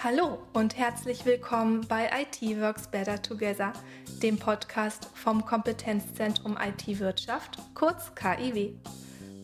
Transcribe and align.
Hallo 0.00 0.38
und 0.52 0.76
herzlich 0.76 1.26
willkommen 1.26 1.84
bei 1.88 2.08
IT 2.22 2.40
Works 2.60 2.88
Better 2.88 3.20
Together, 3.20 3.72
dem 4.22 4.38
Podcast 4.38 5.10
vom 5.12 5.44
Kompetenzzentrum 5.44 6.56
IT 6.56 7.00
Wirtschaft, 7.00 7.58
kurz 7.74 8.14
KIW. 8.14 8.74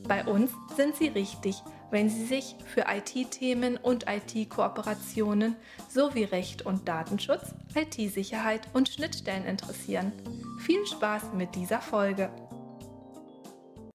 Bei 0.06 0.25
uns 0.25 0.53
sind 0.77 0.95
Sie 0.95 1.09
richtig, 1.09 1.56
wenn 1.90 2.09
Sie 2.09 2.25
sich 2.25 2.54
für 2.67 2.85
IT-Themen 2.88 3.79
und 3.79 4.04
IT-Kooperationen 4.06 5.56
sowie 5.89 6.23
Recht 6.23 6.64
und 6.64 6.86
Datenschutz, 6.86 7.52
IT-Sicherheit 7.75 8.68
und 8.75 8.89
Schnittstellen 8.89 9.46
interessieren. 9.46 10.12
Viel 10.61 10.86
Spaß 10.86 11.32
mit 11.34 11.57
dieser 11.57 11.80
Folge. 11.80 12.30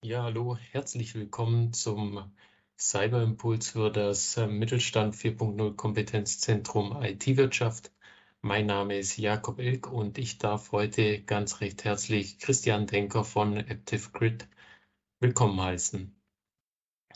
Ja, 0.04 0.23
hallo, 0.23 0.57
herzlich 0.71 1.16
willkommen 1.16 1.71
zum 1.71 2.30
Cyberimpuls 2.80 3.71
für 3.71 3.91
das 3.91 4.38
äh, 4.38 4.48
Mittelstand 4.48 5.14
4.0 5.14 5.75
Kompetenzzentrum 5.75 6.96
IT-Wirtschaft. 7.04 7.92
Mein 8.42 8.68
Name 8.68 8.97
ist 8.97 9.18
Jakob 9.18 9.60
Ilk 9.60 9.92
und 9.92 10.18
ich 10.18 10.37
darf 10.37 10.71
heute 10.71 11.21
ganz 11.23 11.60
recht 11.60 11.84
herzlich 11.84 12.39
Christian 12.39 12.87
Denker 12.87 13.25
von 13.25 13.57
Active 13.57 14.11
Grid 14.14 14.47
willkommen 15.20 15.60
heißen. 15.60 16.15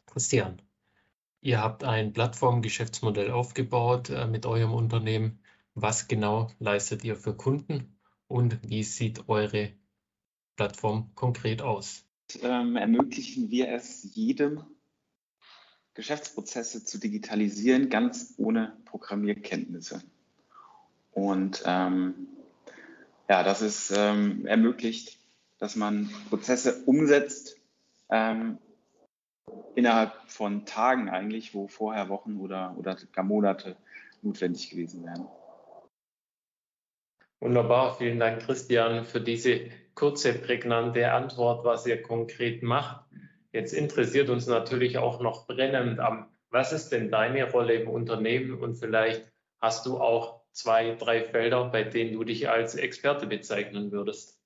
Christian, 0.05 0.61
ihr 1.39 1.61
habt 1.61 1.85
ein 1.85 2.11
Plattformgeschäftsmodell 2.11 3.31
aufgebaut 3.31 4.09
äh, 4.09 4.27
mit 4.27 4.45
eurem 4.45 4.73
Unternehmen. 4.73 5.39
Was 5.75 6.09
genau 6.09 6.51
leistet 6.59 7.05
ihr 7.05 7.15
für 7.15 7.37
Kunden 7.37 7.97
und 8.27 8.59
wie 8.69 8.83
sieht 8.83 9.29
eure 9.29 9.71
Plattform 10.57 11.15
konkret 11.15 11.61
aus? 11.61 12.05
Ähm, 12.41 12.75
ermöglichen 12.75 13.49
wir 13.49 13.69
es 13.69 14.13
jedem 14.13 14.65
Geschäftsprozesse 15.93 16.83
zu 16.83 16.97
digitalisieren, 16.97 17.89
ganz 17.89 18.33
ohne 18.37 18.75
Programmierkenntnisse. 18.85 20.01
Und 21.11 21.63
ähm, 21.65 22.27
ja, 23.29 23.43
das 23.43 23.61
ist 23.61 23.93
ähm, 23.95 24.45
ermöglicht, 24.45 25.19
dass 25.59 25.75
man 25.75 26.09
Prozesse 26.29 26.83
umsetzt 26.85 27.57
ähm, 28.09 28.57
innerhalb 29.75 30.13
von 30.27 30.65
Tagen 30.65 31.09
eigentlich, 31.09 31.53
wo 31.53 31.67
vorher 31.67 32.09
Wochen 32.09 32.37
oder, 32.37 32.75
oder 32.77 32.97
gar 33.11 33.23
Monate 33.23 33.75
notwendig 34.21 34.69
gewesen 34.69 35.05
wären. 35.05 35.27
Wunderbar, 37.39 37.97
vielen 37.97 38.19
Dank, 38.19 38.41
Christian, 38.41 39.03
für 39.03 39.19
diese 39.19 39.69
kurze, 39.95 40.33
prägnante 40.33 41.11
Antwort, 41.11 41.65
was 41.65 41.85
ihr 41.85 42.01
konkret 42.01 42.63
macht. 42.63 43.05
Jetzt 43.53 43.71
interessiert 43.71 44.29
uns 44.29 44.47
natürlich 44.47 44.97
auch 44.97 45.21
noch 45.21 45.45
brennend 45.45 45.99
am, 45.99 46.27
was 46.49 46.73
ist 46.73 46.89
denn 46.89 47.11
deine 47.11 47.49
Rolle 47.51 47.75
im 47.75 47.87
Unternehmen 47.87 48.59
und 48.59 48.75
vielleicht 48.75 49.31
hast 49.61 49.85
du 49.85 49.99
auch 49.99 50.41
zwei, 50.51 50.95
drei 50.95 51.23
Felder, 51.23 51.69
bei 51.69 51.83
denen 51.83 52.13
du 52.13 52.23
dich 52.23 52.49
als 52.49 52.73
Experte 52.73 53.27
bezeichnen 53.27 53.91
würdest. 53.91 54.39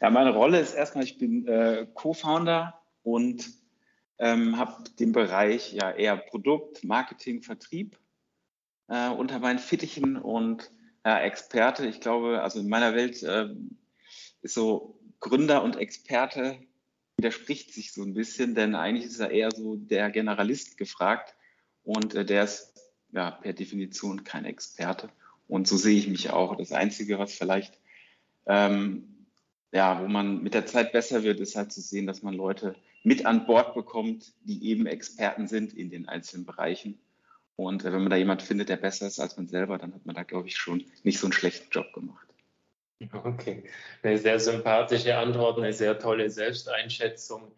Ja, 0.00 0.10
meine 0.10 0.32
Rolle 0.32 0.60
ist 0.60 0.74
erstmal, 0.74 1.02
ich 1.02 1.18
bin 1.18 1.48
äh, 1.48 1.88
Co-Founder 1.92 2.80
und 3.02 3.50
ähm, 4.18 4.58
habe 4.58 4.84
den 5.00 5.10
Bereich 5.10 5.72
ja 5.72 5.90
eher 5.90 6.16
Produkt, 6.16 6.84
Marketing, 6.84 7.42
Vertrieb 7.42 7.98
äh, 8.86 9.08
unter 9.08 9.40
meinen 9.40 9.58
Fittichen 9.58 10.16
und 10.16 10.70
äh, 11.02 11.26
Experte. 11.26 11.86
Ich 11.86 12.00
glaube, 12.00 12.42
also 12.42 12.60
in 12.60 12.68
meiner 12.68 12.94
Welt 12.94 13.24
äh, 13.24 13.48
ist 14.42 14.54
so 14.54 15.00
Gründer 15.18 15.64
und 15.64 15.76
Experte 15.76 16.60
widerspricht 17.18 17.74
sich 17.74 17.92
so 17.92 18.02
ein 18.02 18.14
bisschen, 18.14 18.54
denn 18.54 18.74
eigentlich 18.74 19.06
ist 19.06 19.18
er 19.18 19.30
eher 19.30 19.50
so 19.50 19.76
der 19.76 20.10
Generalist 20.10 20.78
gefragt 20.78 21.34
und 21.82 22.14
äh, 22.14 22.24
der 22.24 22.44
ist 22.44 22.74
ja 23.12 23.32
per 23.32 23.52
Definition 23.52 24.24
kein 24.24 24.44
Experte. 24.44 25.10
Und 25.48 25.66
so 25.66 25.76
sehe 25.76 25.98
ich 25.98 26.08
mich 26.08 26.30
auch. 26.30 26.56
Das 26.56 26.72
Einzige, 26.72 27.18
was 27.18 27.34
vielleicht, 27.34 27.78
ähm, 28.46 29.26
ja, 29.72 30.00
wo 30.02 30.06
man 30.06 30.42
mit 30.42 30.54
der 30.54 30.66
Zeit 30.66 30.92
besser 30.92 31.24
wird, 31.24 31.40
ist 31.40 31.56
halt 31.56 31.72
zu 31.72 31.80
sehen, 31.80 32.06
dass 32.06 32.22
man 32.22 32.34
Leute 32.34 32.76
mit 33.02 33.26
an 33.26 33.46
Bord 33.46 33.74
bekommt, 33.74 34.32
die 34.44 34.66
eben 34.66 34.86
Experten 34.86 35.48
sind 35.48 35.72
in 35.72 35.90
den 35.90 36.08
einzelnen 36.08 36.46
Bereichen. 36.46 36.98
Und 37.56 37.84
äh, 37.84 37.92
wenn 37.92 38.02
man 38.02 38.10
da 38.10 38.16
jemand 38.16 38.42
findet, 38.42 38.68
der 38.68 38.76
besser 38.76 39.08
ist 39.08 39.18
als 39.18 39.36
man 39.36 39.48
selber, 39.48 39.78
dann 39.78 39.92
hat 39.92 40.06
man 40.06 40.14
da, 40.14 40.22
glaube 40.22 40.46
ich, 40.46 40.56
schon 40.56 40.84
nicht 41.02 41.18
so 41.18 41.26
einen 41.26 41.32
schlechten 41.32 41.68
Job 41.70 41.92
gemacht. 41.92 42.27
Okay, 43.00 43.62
eine 44.02 44.18
sehr 44.18 44.40
sympathische 44.40 45.16
Antwort, 45.16 45.58
eine 45.58 45.72
sehr 45.72 45.98
tolle 45.98 46.30
Selbsteinschätzung. 46.30 47.52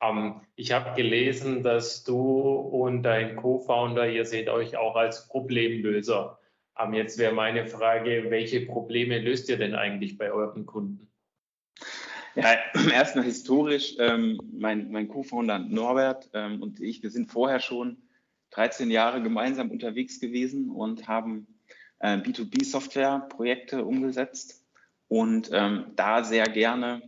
Ähm, 0.00 0.40
ich 0.54 0.70
habe 0.70 0.94
gelesen, 0.94 1.64
dass 1.64 2.04
du 2.04 2.20
und 2.20 3.02
dein 3.02 3.34
Co-Founder, 3.34 4.08
ihr 4.08 4.24
seht 4.24 4.48
euch 4.48 4.76
auch 4.76 4.94
als 4.94 5.26
Problemlöser. 5.26 6.38
Ähm, 6.78 6.94
jetzt 6.94 7.18
wäre 7.18 7.34
meine 7.34 7.66
Frage, 7.66 8.26
welche 8.28 8.60
Probleme 8.66 9.18
löst 9.18 9.48
ihr 9.48 9.56
denn 9.56 9.74
eigentlich 9.74 10.16
bei 10.16 10.32
euren 10.32 10.64
Kunden? 10.64 11.10
Ja, 12.36 12.54
erstmal 12.92 13.24
historisch, 13.24 13.96
ähm, 13.98 14.38
mein, 14.52 14.92
mein 14.92 15.08
Co-Founder 15.08 15.58
Norbert 15.58 16.30
ähm, 16.34 16.62
und 16.62 16.80
ich, 16.80 17.02
wir 17.02 17.10
sind 17.10 17.32
vorher 17.32 17.58
schon 17.58 17.96
13 18.50 18.92
Jahre 18.92 19.22
gemeinsam 19.22 19.72
unterwegs 19.72 20.20
gewesen 20.20 20.70
und 20.70 21.08
haben 21.08 21.48
äh, 21.98 22.16
B2B-Software-Projekte 22.16 23.84
umgesetzt 23.84 24.63
und 25.14 25.50
ähm, 25.52 25.92
da 25.94 26.24
sehr 26.24 26.48
gerne 26.48 27.00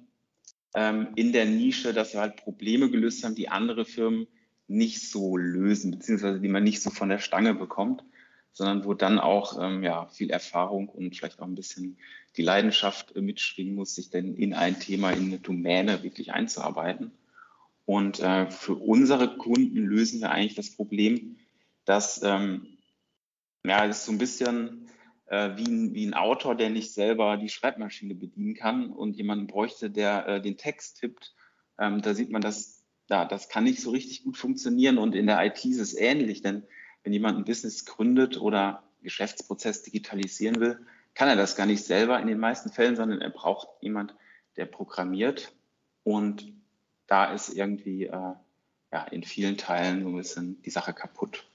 ähm, 0.77 1.09
in 1.17 1.33
der 1.33 1.44
Nische, 1.44 1.93
dass 1.93 2.12
wir 2.12 2.21
halt 2.21 2.37
Probleme 2.37 2.89
gelöst 2.89 3.25
haben, 3.25 3.34
die 3.34 3.49
andere 3.49 3.84
Firmen 3.84 4.28
nicht 4.69 5.11
so 5.11 5.37
lösen, 5.37 5.91
beziehungsweise 5.91 6.39
die 6.39 6.47
man 6.47 6.62
nicht 6.62 6.81
so 6.81 6.91
von 6.91 7.09
der 7.09 7.19
Stange 7.19 7.53
bekommt, 7.53 8.05
sondern 8.53 8.84
wo 8.84 8.94
dann 8.94 9.19
auch 9.19 9.61
ähm, 9.61 9.83
ja, 9.83 10.06
viel 10.06 10.31
Erfahrung 10.31 10.89
und 10.89 11.17
vielleicht 11.17 11.41
auch 11.41 11.49
ein 11.49 11.56
bisschen 11.56 11.99
die 12.37 12.43
Leidenschaft 12.43 13.17
äh, 13.17 13.21
mitschwingen 13.21 13.75
muss, 13.75 13.97
sich 13.97 14.09
denn 14.09 14.37
in 14.37 14.55
ein 14.55 14.78
Thema, 14.78 15.11
in 15.11 15.25
eine 15.25 15.38
Domäne 15.38 16.05
wirklich 16.05 16.33
einzuarbeiten. 16.33 17.11
Und 17.87 18.21
äh, 18.21 18.49
für 18.53 18.77
unsere 18.77 19.37
Kunden 19.37 19.78
lösen 19.78 20.21
wir 20.21 20.31
eigentlich 20.31 20.55
das 20.55 20.71
Problem, 20.71 21.38
dass 21.84 22.23
ähm, 22.23 22.69
ja, 23.65 23.84
es 23.84 24.06
so 24.06 24.12
ein 24.12 24.19
bisschen 24.19 24.87
äh, 25.26 25.56
wie, 25.56 25.66
ein, 25.66 25.94
wie 25.94 26.06
ein 26.06 26.14
Autor, 26.14 26.54
der 26.54 26.70
nicht 26.70 26.92
selber 26.92 27.37
die 27.37 27.48
Schreibmaschine 27.48 28.14
bedienen 28.14 28.54
kann 28.54 28.91
und 28.91 29.16
jemanden 29.16 29.47
bräuchte, 29.47 29.91
der 29.91 30.26
äh, 30.26 30.41
den 30.41 30.56
Text 30.56 31.00
tippt. 31.00 31.34
Ähm, 31.78 32.03
da 32.03 32.14
sieht 32.14 32.31
man, 32.31 32.42
dass 32.42 32.84
ja, 33.09 33.25
das 33.25 33.48
kann 33.48 33.64
nicht 33.64 33.81
so 33.81 33.91
richtig 33.91 34.25
gut 34.25 34.37
funktionieren 34.37 34.98
und 34.98 35.14
in 35.14 35.26
der 35.26 35.44
IT 35.44 35.64
ist 35.64 35.78
es 35.78 35.94
ähnlich, 35.94 36.42
denn 36.42 36.64
wenn 37.04 37.12
jemand 37.12 37.38
ein 37.38 37.44
Business 37.44 37.84
gründet 37.84 38.41
oder 38.41 38.82
Geschäftsprozess 39.03 39.82
digitalisieren 39.82 40.59
will, 40.59 40.84
kann 41.14 41.28
er 41.28 41.37
das 41.37 41.54
gar 41.54 41.66
nicht 41.66 41.84
selber 41.84 42.19
in 42.20 42.26
den 42.26 42.38
meisten 42.38 42.70
Fällen, 42.70 42.97
sondern 42.97 43.20
er 43.20 43.31
braucht 43.31 43.69
jemand, 43.81 44.14
der 44.56 44.66
programmiert 44.66 45.53
und 46.03 46.53
da 47.06 47.32
ist 47.32 47.50
irgendwie 47.50 48.06
äh, 48.06 48.32
ja, 48.93 49.04
in 49.10 49.22
vielen 49.22 49.56
Teilen 49.56 50.03
so 50.03 50.08
ein 50.08 50.16
bisschen 50.16 50.62
die 50.62 50.70
Sache 50.70 50.93
kaputt. 50.93 51.47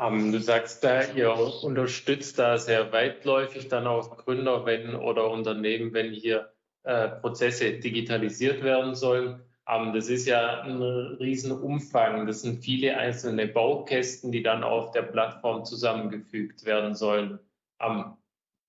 Ähm, 0.00 0.32
du 0.32 0.40
sagst 0.40 0.82
da, 0.82 1.02
ihr 1.12 1.30
unterstützt 1.62 2.38
da 2.38 2.56
sehr 2.56 2.90
weitläufig 2.92 3.68
dann 3.68 3.86
auch 3.86 4.16
Gründer 4.16 4.64
wenn, 4.64 4.94
oder 4.94 5.30
Unternehmen, 5.30 5.92
wenn 5.92 6.12
hier 6.12 6.52
äh, 6.84 7.08
Prozesse 7.08 7.72
digitalisiert 7.72 8.62
werden 8.62 8.94
sollen. 8.94 9.42
Ähm, 9.68 9.92
das 9.92 10.08
ist 10.08 10.26
ja 10.26 10.62
ein 10.62 10.80
Riesenumfang. 10.80 12.26
Das 12.26 12.40
sind 12.40 12.64
viele 12.64 12.96
einzelne 12.96 13.46
Baukästen, 13.46 14.32
die 14.32 14.42
dann 14.42 14.64
auf 14.64 14.90
der 14.92 15.02
Plattform 15.02 15.66
zusammengefügt 15.66 16.64
werden 16.64 16.94
sollen. 16.94 17.38
Ähm, 17.78 18.14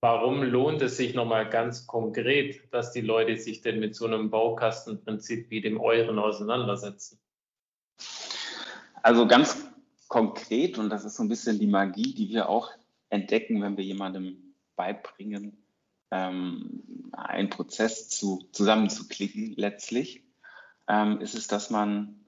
warum 0.01 0.43
lohnt 0.43 0.81
es 0.81 0.97
sich 0.97 1.13
nochmal 1.13 1.49
ganz 1.49 1.87
konkret, 1.87 2.61
dass 2.73 2.91
die 2.91 3.01
Leute 3.01 3.37
sich 3.37 3.61
denn 3.61 3.79
mit 3.79 3.95
so 3.95 4.05
einem 4.05 4.29
Baukastenprinzip 4.29 5.49
wie 5.49 5.61
dem 5.61 5.79
euren 5.79 6.19
auseinandersetzen? 6.19 7.19
Also 9.03 9.25
ganz 9.25 9.70
konkret, 10.11 10.77
und 10.77 10.89
das 10.89 11.05
ist 11.05 11.15
so 11.15 11.23
ein 11.23 11.29
bisschen 11.29 11.57
die 11.57 11.67
Magie, 11.67 12.13
die 12.13 12.27
wir 12.27 12.49
auch 12.49 12.69
entdecken, 13.09 13.61
wenn 13.61 13.77
wir 13.77 13.85
jemandem 13.85 14.53
beibringen, 14.75 15.63
ähm, 16.11 16.83
einen 17.13 17.49
Prozess 17.49 18.09
zu, 18.09 18.45
zusammenzuklicken 18.51 19.53
letztlich, 19.55 20.25
ähm, 20.89 21.21
ist 21.21 21.33
es, 21.33 21.47
dass 21.47 21.69
man 21.69 22.19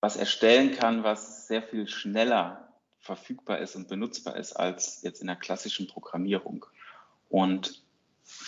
was 0.00 0.16
erstellen 0.16 0.70
kann, 0.70 1.02
was 1.02 1.48
sehr 1.48 1.64
viel 1.64 1.88
schneller 1.88 2.72
verfügbar 3.00 3.58
ist 3.58 3.74
und 3.74 3.88
benutzbar 3.88 4.36
ist 4.36 4.52
als 4.52 5.02
jetzt 5.02 5.20
in 5.20 5.26
der 5.26 5.34
klassischen 5.34 5.88
Programmierung. 5.88 6.64
Und 7.28 7.82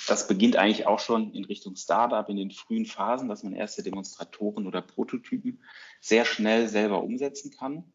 das 0.06 0.28
beginnt 0.28 0.54
eigentlich 0.54 0.86
auch 0.86 1.00
schon 1.00 1.32
in 1.34 1.44
Richtung 1.46 1.74
Startup 1.74 2.28
in 2.28 2.36
den 2.36 2.52
frühen 2.52 2.86
Phasen, 2.86 3.28
dass 3.28 3.42
man 3.42 3.54
erste 3.54 3.82
Demonstratoren 3.82 4.68
oder 4.68 4.82
Prototypen 4.82 5.60
sehr 6.00 6.24
schnell 6.24 6.68
selber 6.68 7.02
umsetzen 7.02 7.50
kann 7.50 7.92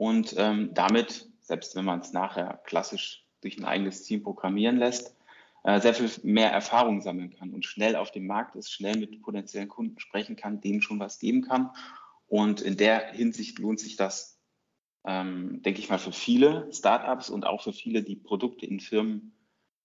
und 0.00 0.34
ähm, 0.38 0.72
damit, 0.72 1.28
selbst 1.40 1.76
wenn 1.76 1.84
man 1.84 2.00
es 2.00 2.14
nachher 2.14 2.62
klassisch 2.64 3.26
durch 3.42 3.58
ein 3.58 3.66
eigenes 3.66 4.02
Team 4.02 4.22
programmieren 4.22 4.78
lässt, 4.78 5.14
äh, 5.62 5.78
sehr 5.78 5.92
viel 5.92 6.10
mehr 6.22 6.50
Erfahrung 6.50 7.02
sammeln 7.02 7.36
kann 7.36 7.52
und 7.52 7.66
schnell 7.66 7.96
auf 7.96 8.10
dem 8.10 8.26
Markt 8.26 8.56
ist, 8.56 8.72
schnell 8.72 8.96
mit 8.96 9.20
potenziellen 9.20 9.68
Kunden 9.68 10.00
sprechen 10.00 10.36
kann, 10.36 10.62
denen 10.62 10.80
schon 10.80 11.00
was 11.00 11.18
geben 11.18 11.42
kann. 11.42 11.68
Und 12.28 12.62
in 12.62 12.78
der 12.78 13.12
Hinsicht 13.12 13.58
lohnt 13.58 13.78
sich 13.78 13.96
das 13.96 14.40
ähm, 15.04 15.60
denke 15.60 15.80
ich 15.80 15.90
mal, 15.90 15.98
für 15.98 16.12
viele 16.12 16.72
Startups 16.72 17.28
und 17.28 17.44
auch 17.44 17.62
für 17.62 17.74
viele, 17.74 18.02
die 18.02 18.16
Produkte 18.16 18.64
in 18.64 18.80
Firmen 18.80 19.36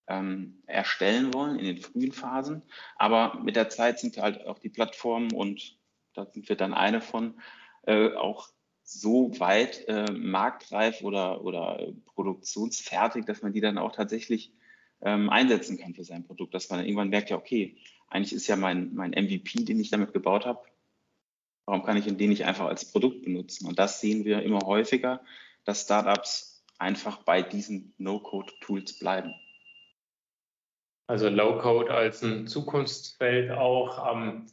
ähm, 0.07 0.62
erstellen 0.65 1.33
wollen 1.33 1.59
in 1.59 1.65
den 1.65 1.81
frühen 1.81 2.13
Phasen. 2.13 2.63
Aber 2.95 3.41
mit 3.41 3.57
der 3.57 3.67
Zeit 3.67 4.00
sind 4.00 4.17
halt 4.17 4.47
auch 4.47 4.59
die 4.59 4.69
Plattformen 4.69 5.33
und 5.33 5.77
da 6.13 6.25
sind 6.25 6.47
wir 6.47 6.56
dann 6.56 6.73
eine 6.73 7.01
von, 7.01 7.38
äh, 7.83 8.13
auch 8.13 8.54
so 8.85 9.37
weit 9.39 9.87
äh, 9.87 10.11
marktreif 10.11 11.01
oder, 11.01 11.43
oder 11.43 11.91
produktionsfertig, 12.13 13.25
dass 13.25 13.41
man 13.41 13.51
die 13.51 13.61
dann 13.61 13.79
auch 13.79 13.91
tatsächlich 13.91 14.53
ähm, 15.01 15.29
einsetzen 15.29 15.77
kann 15.77 15.95
für 15.95 16.03
sein 16.03 16.23
Produkt, 16.23 16.53
dass 16.53 16.69
man 16.69 16.85
irgendwann 16.85 17.09
merkt, 17.09 17.31
ja, 17.31 17.37
okay, 17.37 17.77
eigentlich 18.07 18.33
ist 18.33 18.47
ja 18.47 18.55
mein, 18.55 18.93
mein 18.93 19.11
MVP, 19.11 19.63
den 19.63 19.79
ich 19.79 19.89
damit 19.89 20.13
gebaut 20.13 20.45
habe, 20.45 20.61
warum 21.65 21.83
kann 21.83 21.97
ich 21.97 22.05
den 22.05 22.29
nicht 22.29 22.45
einfach 22.45 22.67
als 22.67 22.85
Produkt 22.85 23.23
benutzen? 23.23 23.67
Und 23.67 23.79
das 23.79 24.01
sehen 24.01 24.23
wir 24.23 24.43
immer 24.43 24.59
häufiger, 24.59 25.21
dass 25.63 25.81
Startups 25.81 26.63
einfach 26.77 27.23
bei 27.23 27.41
diesen 27.41 27.95
No-Code-Tools 27.97 28.99
bleiben. 28.99 29.33
Also 31.07 31.29
Low-Code 31.29 31.91
als 31.91 32.23
ein 32.23 32.45
Zukunftsfeld 32.47 33.51
auch. 33.51 34.13
Ähm, 34.13 34.45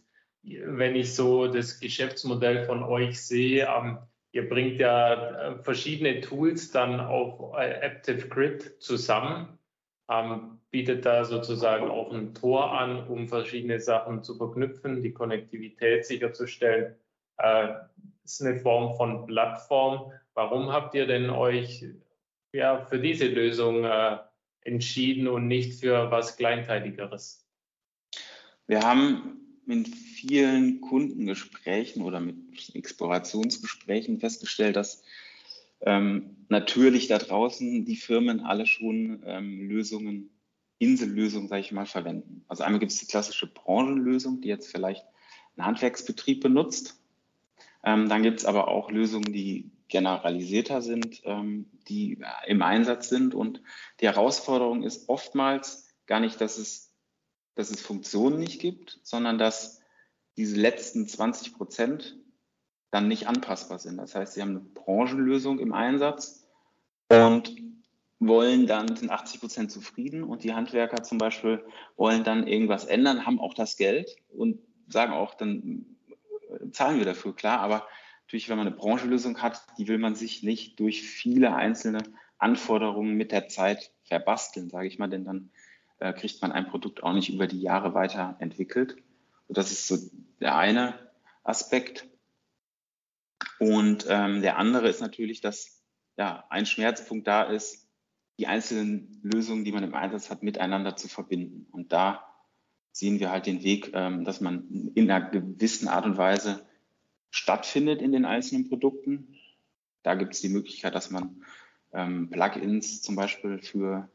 wenn 0.42 0.96
ich 0.96 1.14
so 1.14 1.46
das 1.46 1.80
Geschäftsmodell 1.80 2.64
von 2.64 2.82
euch 2.82 3.20
sehe, 3.22 3.68
ähm, 3.68 3.98
ihr 4.32 4.48
bringt 4.48 4.80
ja 4.80 5.50
äh, 5.52 5.58
verschiedene 5.62 6.20
Tools 6.20 6.70
dann 6.70 7.00
auf 7.00 7.54
äh, 7.56 7.70
Active 7.80 8.28
Grid 8.28 8.82
zusammen, 8.82 9.58
ähm, 10.10 10.58
bietet 10.70 11.04
da 11.06 11.24
sozusagen 11.24 11.88
auch 11.88 12.12
ein 12.12 12.34
Tor 12.34 12.72
an, 12.72 13.06
um 13.06 13.28
verschiedene 13.28 13.78
Sachen 13.78 14.22
zu 14.22 14.34
verknüpfen, 14.36 15.02
die 15.02 15.12
Konnektivität 15.12 16.06
sicherzustellen. 16.06 16.96
Äh, 17.38 17.74
ist 18.24 18.42
eine 18.42 18.56
Form 18.56 18.96
von 18.96 19.26
Plattform. 19.26 20.12
Warum 20.34 20.72
habt 20.72 20.94
ihr 20.94 21.06
denn 21.06 21.28
euch 21.28 21.84
ja, 22.52 22.84
für 22.86 22.98
diese 22.98 23.26
Lösung 23.26 23.84
äh, 23.84 24.18
entschieden 24.62 25.28
und 25.28 25.46
nicht 25.46 25.80
für 25.80 26.10
was 26.10 26.36
Kleinteiligeres? 26.36 27.46
Wir 28.66 28.80
haben 28.80 29.51
in 29.66 29.86
vielen 29.86 30.80
Kundengesprächen 30.80 32.02
oder 32.02 32.20
mit 32.20 32.36
Explorationsgesprächen 32.74 34.18
festgestellt, 34.18 34.76
dass 34.76 35.02
ähm, 35.80 36.36
natürlich 36.48 37.08
da 37.08 37.18
draußen 37.18 37.84
die 37.84 37.96
Firmen 37.96 38.40
alle 38.40 38.66
schon 38.66 39.22
ähm, 39.26 39.68
Lösungen, 39.68 40.30
Insellösungen, 40.78 41.48
sage 41.48 41.60
ich 41.60 41.72
mal, 41.72 41.86
verwenden. 41.86 42.44
Also 42.48 42.64
einmal 42.64 42.80
gibt 42.80 42.92
es 42.92 42.98
die 42.98 43.06
klassische 43.06 43.46
Branchenlösung, 43.46 44.40
die 44.40 44.48
jetzt 44.48 44.70
vielleicht 44.70 45.04
ein 45.56 45.64
Handwerksbetrieb 45.64 46.40
benutzt. 46.40 47.00
Ähm, 47.84 48.08
dann 48.08 48.22
gibt 48.22 48.40
es 48.40 48.44
aber 48.44 48.68
auch 48.68 48.90
Lösungen, 48.90 49.32
die 49.32 49.70
generalisierter 49.88 50.82
sind, 50.82 51.22
ähm, 51.24 51.66
die 51.88 52.18
im 52.46 52.62
Einsatz 52.62 53.08
sind. 53.08 53.34
Und 53.34 53.62
die 54.00 54.06
Herausforderung 54.06 54.82
ist 54.82 55.08
oftmals 55.08 55.88
gar 56.06 56.20
nicht, 56.20 56.40
dass 56.40 56.58
es, 56.58 56.91
dass 57.54 57.70
es 57.70 57.80
Funktionen 57.80 58.38
nicht 58.38 58.60
gibt, 58.60 59.00
sondern 59.02 59.38
dass 59.38 59.80
diese 60.36 60.56
letzten 60.56 61.06
20 61.06 61.54
Prozent 61.54 62.16
dann 62.90 63.08
nicht 63.08 63.26
anpassbar 63.26 63.78
sind. 63.78 63.96
Das 63.98 64.14
heißt, 64.14 64.34
sie 64.34 64.42
haben 64.42 64.50
eine 64.50 64.60
Branchenlösung 64.60 65.58
im 65.58 65.72
Einsatz 65.72 66.46
und 67.08 67.54
wollen 68.18 68.66
dann, 68.66 68.96
sind 68.96 69.10
80 69.10 69.40
Prozent 69.40 69.72
zufrieden 69.72 70.22
und 70.22 70.44
die 70.44 70.54
Handwerker 70.54 71.02
zum 71.02 71.18
Beispiel 71.18 71.64
wollen 71.96 72.24
dann 72.24 72.46
irgendwas 72.46 72.84
ändern, 72.84 73.26
haben 73.26 73.40
auch 73.40 73.54
das 73.54 73.76
Geld 73.76 74.16
und 74.30 74.60
sagen 74.88 75.12
auch, 75.12 75.34
dann 75.34 75.86
zahlen 76.70 76.98
wir 76.98 77.04
dafür, 77.04 77.34
klar, 77.34 77.60
aber 77.60 77.86
natürlich, 78.26 78.48
wenn 78.48 78.58
man 78.58 78.66
eine 78.66 78.76
Branchenlösung 78.76 79.42
hat, 79.42 79.62
die 79.78 79.88
will 79.88 79.98
man 79.98 80.14
sich 80.14 80.42
nicht 80.42 80.78
durch 80.78 81.02
viele 81.02 81.54
einzelne 81.54 82.02
Anforderungen 82.38 83.14
mit 83.14 83.32
der 83.32 83.48
Zeit 83.48 83.90
verbasteln, 84.04 84.70
sage 84.70 84.88
ich 84.88 84.98
mal, 84.98 85.08
denn 85.08 85.24
dann 85.24 85.50
äh, 86.02 86.12
kriegt 86.12 86.42
man 86.42 86.52
ein 86.52 86.66
Produkt 86.66 87.02
auch 87.02 87.12
nicht 87.12 87.32
über 87.32 87.46
die 87.46 87.60
Jahre 87.60 87.94
weiterentwickelt. 87.94 88.96
Und 89.46 89.56
das 89.56 89.70
ist 89.70 89.86
so 89.86 89.98
der 90.40 90.56
eine 90.56 90.94
Aspekt. 91.44 92.08
Und 93.58 94.06
ähm, 94.08 94.42
der 94.42 94.58
andere 94.58 94.88
ist 94.88 95.00
natürlich, 95.00 95.40
dass 95.40 95.82
ja, 96.16 96.44
ein 96.50 96.66
Schmerzpunkt 96.66 97.26
da 97.26 97.44
ist, 97.44 97.88
die 98.38 98.46
einzelnen 98.46 99.20
Lösungen, 99.22 99.64
die 99.64 99.72
man 99.72 99.84
im 99.84 99.94
Einsatz 99.94 100.30
hat, 100.30 100.42
miteinander 100.42 100.96
zu 100.96 101.06
verbinden. 101.06 101.66
Und 101.70 101.92
da 101.92 102.26
sehen 102.90 103.20
wir 103.20 103.30
halt 103.30 103.46
den 103.46 103.62
Weg, 103.62 103.92
ähm, 103.94 104.24
dass 104.24 104.40
man 104.40 104.90
in 104.94 105.10
einer 105.10 105.30
gewissen 105.30 105.88
Art 105.88 106.04
und 106.04 106.16
Weise 106.16 106.66
stattfindet 107.30 108.02
in 108.02 108.12
den 108.12 108.24
einzelnen 108.24 108.68
Produkten. 108.68 109.36
Da 110.02 110.14
gibt 110.14 110.34
es 110.34 110.40
die 110.40 110.48
Möglichkeit, 110.48 110.94
dass 110.94 111.10
man 111.10 111.44
ähm, 111.92 112.30
Plugins 112.30 113.02
zum 113.02 113.14
Beispiel 113.14 113.58
für 113.58 114.08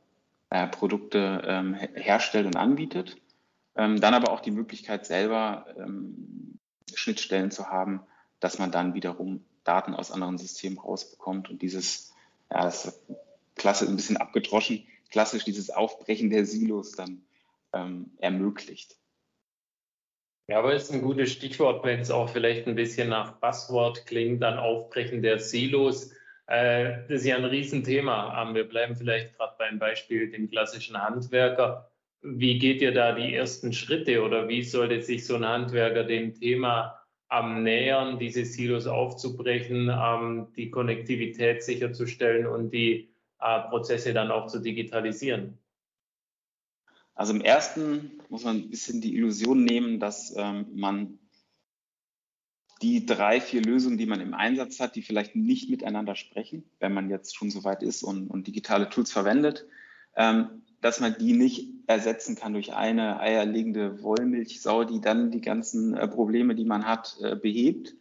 äh, 0.50 0.68
Produkte 0.68 1.42
ähm, 1.46 1.74
herstellt 1.74 2.46
und 2.46 2.56
anbietet. 2.56 3.18
Ähm, 3.76 4.02
dann 4.02 4.14
aber 4.14 4.32
auch 4.32 4.40
die 4.40 4.52
Möglichkeit 4.52 5.06
selber 5.06 5.68
ähm, 5.78 6.60
Schnittstellen 6.94 7.52
zu 7.52 7.68
haben, 7.68 8.02
dass 8.40 8.60
man 8.60 8.72
dann 8.72 8.94
wiederum 8.94 9.46
Daten 9.64 9.94
aus 9.94 10.12
anderen 10.12 10.38
Systemen 10.38 10.80
rausbekommt 10.80 11.50
und 11.50 11.62
dieses, 11.62 12.14
ja, 12.50 12.64
das 12.64 12.86
ist 12.86 13.02
klasse, 13.56 13.86
ein 13.86 13.96
bisschen 13.96 14.18
abgedroschen, 14.18 14.88
klassisch 15.10 15.44
dieses 15.44 15.70
Aufbrechen 15.70 16.30
der 16.30 16.46
Silos 16.46 16.92
dann 16.92 17.24
ähm, 17.74 18.12
ermöglicht. 18.20 18.96
Ja, 20.48 20.60
aber 20.60 20.74
ist 20.74 20.92
ein 20.92 21.02
gutes 21.02 21.32
Stichwort, 21.32 21.84
wenn 21.84 22.00
es 22.00 22.10
auch 22.10 22.30
vielleicht 22.30 22.68
ein 22.68 22.76
bisschen 22.76 23.10
nach 23.10 23.40
Passwort 23.42 24.06
klingt, 24.06 24.42
dann 24.42 24.58
Aufbrechen 24.58 25.22
der 25.22 25.40
Silos. 25.40 26.12
Äh, 26.48 27.04
das 27.10 27.22
ist 27.22 27.26
ja 27.26 27.36
ein 27.36 27.46
Riesenthema. 27.46 28.42
Ähm, 28.42 28.56
wir 28.56 28.68
bleiben 28.68 28.96
vielleicht 28.96 29.38
gerade 29.38 29.56
beim 29.58 29.80
Beispiel 29.80 30.32
dem 30.32 30.50
klassischen 30.50 31.02
Handwerker. 31.02 31.92
Wie 32.22 32.58
geht 32.58 32.82
ihr 32.82 32.94
da 32.94 33.14
die 33.14 33.36
ersten 33.36 33.74
Schritte 33.74 34.24
oder 34.24 34.48
wie 34.48 34.64
sollte 34.64 35.02
sich 35.02 35.26
so 35.26 35.36
ein 35.36 35.46
Handwerker 35.46 36.04
dem 36.04 36.34
Thema 36.34 37.00
am 37.30 37.64
nähern, 37.64 38.18
diese 38.18 38.46
Silos 38.46 38.88
aufzubrechen, 38.88 39.90
ähm, 39.90 40.48
die 40.56 40.72
Konnektivität 40.72 41.62
sicherzustellen 41.64 42.48
und 42.48 42.72
die 42.72 43.10
äh, 43.40 43.60
Prozesse 43.70 44.14
dann 44.14 44.32
auch 44.32 44.48
zu 44.48 44.60
digitalisieren? 44.60 45.60
Also 47.14 47.34
im 47.34 47.42
ersten 47.42 48.22
muss 48.30 48.46
man 48.46 48.58
ein 48.58 48.70
bisschen 48.70 49.02
die 49.02 49.16
Illusion 49.16 49.66
nehmen, 49.66 50.00
dass 50.00 50.34
ähm, 50.38 50.68
man 50.74 51.20
die 52.82 53.06
drei, 53.06 53.42
vier 53.42 53.62
Lösungen, 53.62 53.98
die 53.98 54.06
man 54.06 54.22
im 54.22 54.34
Einsatz 54.34 54.80
hat, 54.80 54.96
die 54.96 55.02
vielleicht 55.02 55.36
nicht 55.36 55.70
miteinander 55.70 56.16
sprechen, 56.16 56.64
wenn 56.80 56.94
man 56.94 57.10
jetzt 57.10 57.36
schon 57.36 57.50
so 57.50 57.64
weit 57.64 57.84
ist 57.84 58.04
und, 58.04 58.28
und 58.28 58.48
digitale 58.48 58.90
Tools 58.90 59.12
verwendet, 59.12 59.66
ähm, 60.16 60.64
dass 60.82 61.00
man 61.00 61.16
die 61.18 61.34
nicht 61.34 61.74
ersetzen 61.88 62.36
kann 62.36 62.54
durch 62.54 62.74
eine 62.74 63.20
eierlegende 63.20 64.02
Wollmilchsau, 64.04 64.84
die 64.84 65.02
dann 65.02 65.32
die 65.32 65.42
ganzen 65.42 65.96
äh, 65.96 66.08
Probleme, 66.08 66.56
die 66.56 66.66
man 66.66 66.86
hat, 66.86 67.18
äh, 67.22 67.36
behebt. 67.36 67.96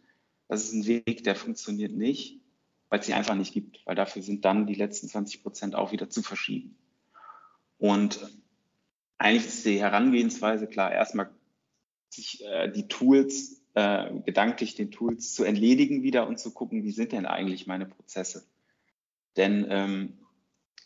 Das 0.47 0.63
ist 0.63 0.73
ein 0.73 0.85
Weg, 0.85 1.23
der 1.23 1.35
funktioniert 1.35 1.93
nicht, 1.93 2.39
weil 2.89 2.99
es 2.99 3.05
sie 3.05 3.13
einfach 3.13 3.35
nicht 3.35 3.53
gibt, 3.53 3.81
weil 3.85 3.95
dafür 3.95 4.21
sind 4.21 4.45
dann 4.45 4.67
die 4.67 4.75
letzten 4.75 5.07
20 5.07 5.41
Prozent 5.41 5.75
auch 5.75 5.91
wieder 5.91 6.09
zu 6.09 6.21
verschieben. 6.21 6.77
Und 7.77 8.19
eigentlich 9.17 9.45
ist 9.45 9.65
die 9.65 9.79
Herangehensweise 9.79 10.67
klar, 10.67 10.91
erstmal 10.91 11.29
sich 12.09 12.45
äh, 12.45 12.71
die 12.71 12.87
Tools, 12.87 13.61
äh, 13.77 14.21
gedanklich 14.25 14.73
den 14.73 14.89
Tools 14.89 15.35
zu 15.35 15.43
entledigen 15.43 16.01
wieder 16.01 16.27
und 16.27 16.39
zu 16.39 16.51
gucken, 16.51 16.83
wie 16.83 16.89
sind 16.89 17.11
denn 17.11 17.27
eigentlich 17.27 17.67
meine 17.67 17.85
Prozesse. 17.85 18.43
Denn 19.35 19.67
ähm, 19.69 20.17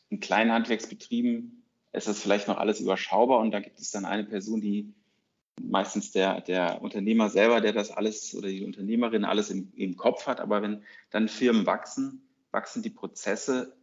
in 0.09 0.19
kleinen 0.19 0.51
Handwerksbetrieben 0.51 1.63
ist 1.93 2.09
das 2.09 2.21
vielleicht 2.21 2.49
noch 2.49 2.57
alles 2.57 2.81
überschaubar 2.81 3.39
und 3.39 3.51
da 3.51 3.61
gibt 3.61 3.79
es 3.79 3.91
dann 3.91 4.03
eine 4.03 4.25
Person, 4.25 4.59
die 4.59 4.93
meistens 5.61 6.11
der, 6.11 6.41
der 6.41 6.81
Unternehmer 6.81 7.29
selber, 7.29 7.61
der 7.61 7.71
das 7.71 7.91
alles 7.91 8.35
oder 8.35 8.49
die 8.49 8.65
Unternehmerin 8.65 9.23
alles 9.23 9.49
im, 9.51 9.71
im 9.77 9.95
Kopf 9.95 10.27
hat. 10.27 10.41
Aber 10.41 10.61
wenn 10.61 10.83
dann 11.11 11.29
Firmen 11.29 11.65
wachsen, 11.65 12.27
wachsen 12.51 12.83
die 12.83 12.89
Prozesse 12.89 13.73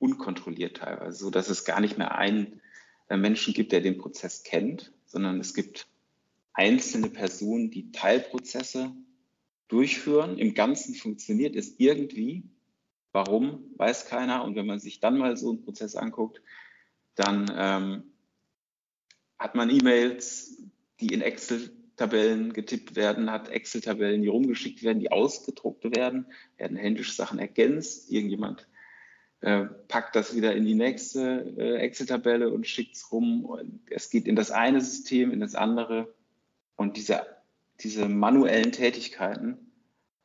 unkontrolliert 0.00 0.78
teilweise, 0.78 1.16
so 1.16 1.30
dass 1.30 1.50
es 1.50 1.64
gar 1.64 1.80
nicht 1.80 1.98
mehr 1.98 2.16
einen 2.16 2.60
äh, 3.10 3.16
Menschen 3.16 3.54
gibt, 3.54 3.70
der 3.70 3.80
den 3.80 3.96
Prozess 3.96 4.42
kennt, 4.42 4.92
sondern 5.04 5.38
es 5.38 5.54
gibt 5.54 5.86
einzelne 6.56 7.10
Personen, 7.10 7.70
die 7.70 7.92
Teilprozesse 7.92 8.92
durchführen. 9.68 10.38
Im 10.38 10.54
Ganzen 10.54 10.94
funktioniert 10.94 11.54
es 11.54 11.74
irgendwie. 11.78 12.44
Warum, 13.12 13.64
weiß 13.76 14.06
keiner. 14.06 14.44
Und 14.44 14.56
wenn 14.56 14.66
man 14.66 14.80
sich 14.80 15.00
dann 15.00 15.18
mal 15.18 15.36
so 15.36 15.50
einen 15.50 15.62
Prozess 15.62 15.96
anguckt, 15.96 16.40
dann 17.14 17.50
ähm, 17.54 18.04
hat 19.38 19.54
man 19.54 19.70
E-Mails, 19.70 20.62
die 21.00 21.12
in 21.12 21.20
Excel-Tabellen 21.20 22.52
getippt 22.52 22.96
werden, 22.96 23.30
hat 23.30 23.48
Excel-Tabellen, 23.48 24.22
die 24.22 24.28
rumgeschickt 24.28 24.82
werden, 24.82 25.00
die 25.00 25.12
ausgedruckt 25.12 25.96
werden, 25.96 26.26
werden 26.56 26.76
händisch 26.76 27.14
Sachen 27.16 27.38
ergänzt. 27.38 28.10
Irgendjemand 28.10 28.66
äh, 29.40 29.64
packt 29.88 30.16
das 30.16 30.34
wieder 30.34 30.54
in 30.54 30.64
die 30.64 30.74
nächste 30.74 31.54
äh, 31.58 31.76
Excel-Tabelle 31.76 32.50
und 32.50 32.66
schickt 32.66 32.96
es 32.96 33.12
rum. 33.12 33.44
Und 33.44 33.80
es 33.90 34.08
geht 34.08 34.26
in 34.26 34.36
das 34.36 34.50
eine 34.50 34.80
System, 34.80 35.32
in 35.32 35.40
das 35.40 35.54
andere. 35.54 36.14
Und 36.76 36.96
diese, 36.96 37.26
diese 37.80 38.08
manuellen 38.08 38.72
Tätigkeiten, 38.72 39.72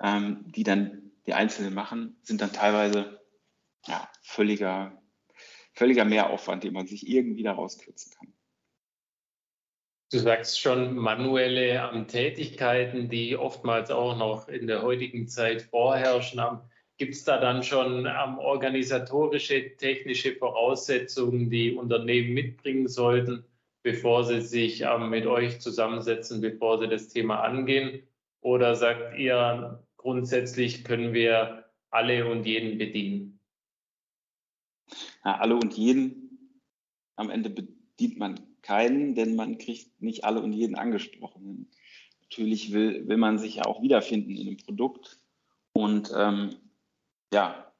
ähm, 0.01 0.45
die 0.47 0.63
dann 0.63 1.11
die 1.25 1.33
Einzelnen 1.33 1.73
machen, 1.73 2.17
sind 2.23 2.41
dann 2.41 2.53
teilweise 2.53 3.21
ja, 3.87 4.09
völliger, 4.21 5.01
völliger 5.73 6.05
Mehraufwand, 6.05 6.63
den 6.63 6.73
man 6.73 6.87
sich 6.87 7.07
irgendwie 7.07 7.43
daraus 7.43 7.77
kürzen 7.77 8.11
kann. 8.17 8.33
Du 10.11 10.19
sagst 10.19 10.59
schon 10.59 10.97
manuelle 10.97 12.05
Tätigkeiten, 12.07 13.07
die 13.07 13.37
oftmals 13.37 13.91
auch 13.91 14.17
noch 14.17 14.49
in 14.49 14.67
der 14.67 14.81
heutigen 14.81 15.29
Zeit 15.29 15.61
vorherrschen. 15.61 16.41
Gibt 16.97 17.13
es 17.13 17.23
da 17.23 17.39
dann 17.39 17.63
schon 17.63 18.05
ähm, 18.05 18.37
organisatorische, 18.37 19.77
technische 19.77 20.35
Voraussetzungen, 20.35 21.49
die 21.49 21.73
Unternehmen 21.73 22.33
mitbringen 22.33 22.89
sollten, 22.89 23.45
bevor 23.83 24.23
sie 24.23 24.41
sich 24.41 24.81
ähm, 24.81 25.09
mit 25.09 25.25
euch 25.25 25.59
zusammensetzen, 25.59 26.41
bevor 26.41 26.79
sie 26.79 26.87
das 26.87 27.09
Thema 27.09 27.41
angehen? 27.41 28.03
Oder 28.41 28.75
sagt 28.75 29.17
ihr, 29.17 29.83
grundsätzlich 29.97 30.83
können 30.83 31.13
wir 31.13 31.65
alle 31.89 32.29
und 32.29 32.45
jeden 32.45 32.77
bedienen? 32.77 33.39
Ja, 35.23 35.37
alle 35.37 35.55
und 35.55 35.73
jeden. 35.77 36.57
Am 37.15 37.29
Ende 37.29 37.49
bedient 37.49 38.17
man 38.17 38.39
keinen, 38.61 39.15
denn 39.15 39.35
man 39.35 39.57
kriegt 39.57 40.01
nicht 40.01 40.23
alle 40.23 40.41
und 40.41 40.53
jeden 40.53 40.75
angesprochen. 40.75 41.69
Natürlich 42.23 42.71
will, 42.71 43.07
will 43.07 43.17
man 43.17 43.37
sich 43.37 43.55
ja 43.55 43.65
auch 43.65 43.81
wiederfinden 43.81 44.35
in 44.35 44.45
dem 44.47 44.57
Produkt. 44.57 45.19
Und 45.73 46.11
ähm, 46.15 46.55
ja, 47.33 47.71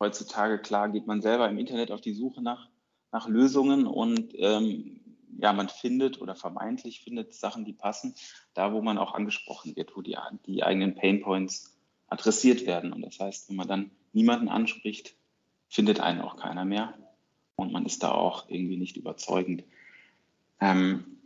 heutzutage, 0.00 0.58
klar, 0.58 0.90
geht 0.90 1.06
man 1.06 1.22
selber 1.22 1.48
im 1.48 1.58
Internet 1.58 1.90
auf 1.90 2.00
die 2.00 2.14
Suche 2.14 2.42
nach, 2.42 2.68
nach 3.12 3.28
Lösungen 3.28 3.86
und 3.86 4.34
ähm, 4.36 5.03
ja, 5.38 5.52
man 5.52 5.68
findet 5.68 6.20
oder 6.20 6.34
vermeintlich 6.34 7.00
findet 7.00 7.34
Sachen, 7.34 7.64
die 7.64 7.72
passen, 7.72 8.14
da 8.54 8.72
wo 8.72 8.82
man 8.82 8.98
auch 8.98 9.14
angesprochen 9.14 9.76
wird, 9.76 9.96
wo 9.96 10.02
die, 10.02 10.16
die 10.46 10.62
eigenen 10.62 10.94
Painpoints 10.94 11.76
adressiert 12.08 12.66
werden. 12.66 12.92
Und 12.92 13.02
das 13.02 13.18
heißt, 13.18 13.48
wenn 13.48 13.56
man 13.56 13.68
dann 13.68 13.90
niemanden 14.12 14.48
anspricht, 14.48 15.14
findet 15.68 16.00
einen 16.00 16.20
auch 16.20 16.36
keiner 16.36 16.64
mehr. 16.64 16.94
Und 17.56 17.72
man 17.72 17.86
ist 17.86 18.02
da 18.02 18.12
auch 18.12 18.48
irgendwie 18.48 18.76
nicht 18.76 18.96
überzeugend. 18.96 19.64
Ähm, 20.60 21.18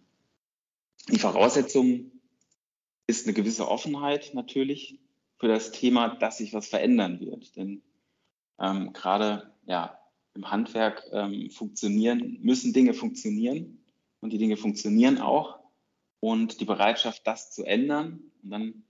die 1.08 1.18
Voraussetzung 1.18 2.10
ist 3.06 3.26
eine 3.26 3.34
gewisse 3.34 3.68
Offenheit 3.68 4.32
natürlich 4.34 4.98
für 5.38 5.48
das 5.48 5.72
Thema, 5.72 6.16
dass 6.16 6.38
sich 6.38 6.52
was 6.52 6.68
verändern 6.68 7.20
wird. 7.20 7.56
Denn 7.56 7.82
ähm, 8.58 8.92
gerade 8.92 9.52
ja, 9.66 9.98
im 10.34 10.50
Handwerk 10.50 11.04
ähm, 11.12 11.50
funktionieren, 11.50 12.38
müssen 12.42 12.72
Dinge 12.72 12.92
funktionieren 12.92 13.77
und 14.20 14.32
die 14.32 14.38
Dinge 14.38 14.56
funktionieren 14.56 15.18
auch. 15.18 15.58
Und 16.20 16.60
die 16.60 16.64
Bereitschaft, 16.64 17.26
das 17.26 17.52
zu 17.52 17.64
ändern 17.64 18.20
und 18.42 18.50
dann 18.50 18.82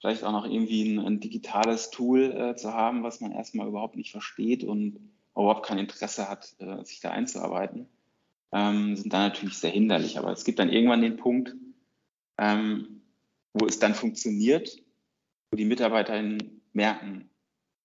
vielleicht 0.00 0.24
auch 0.24 0.32
noch 0.32 0.44
irgendwie 0.44 0.82
ein, 0.82 0.98
ein 0.98 1.20
digitales 1.20 1.90
Tool 1.90 2.32
äh, 2.32 2.56
zu 2.56 2.72
haben, 2.72 3.04
was 3.04 3.20
man 3.20 3.30
erstmal 3.30 3.68
überhaupt 3.68 3.96
nicht 3.96 4.10
versteht 4.10 4.64
und 4.64 4.98
überhaupt 5.34 5.64
kein 5.64 5.78
Interesse 5.78 6.28
hat, 6.28 6.54
äh, 6.58 6.84
sich 6.84 7.00
da 7.00 7.10
einzuarbeiten, 7.12 7.88
ähm, 8.50 8.96
sind 8.96 9.12
dann 9.12 9.28
natürlich 9.28 9.58
sehr 9.58 9.70
hinderlich. 9.70 10.18
Aber 10.18 10.32
es 10.32 10.44
gibt 10.44 10.58
dann 10.58 10.70
irgendwann 10.70 11.02
den 11.02 11.16
Punkt, 11.16 11.54
ähm, 12.36 13.02
wo 13.54 13.66
es 13.66 13.78
dann 13.78 13.94
funktioniert, 13.94 14.82
wo 15.50 15.56
die 15.56 15.64
Mitarbeiterinnen 15.64 16.62
merken, 16.72 17.30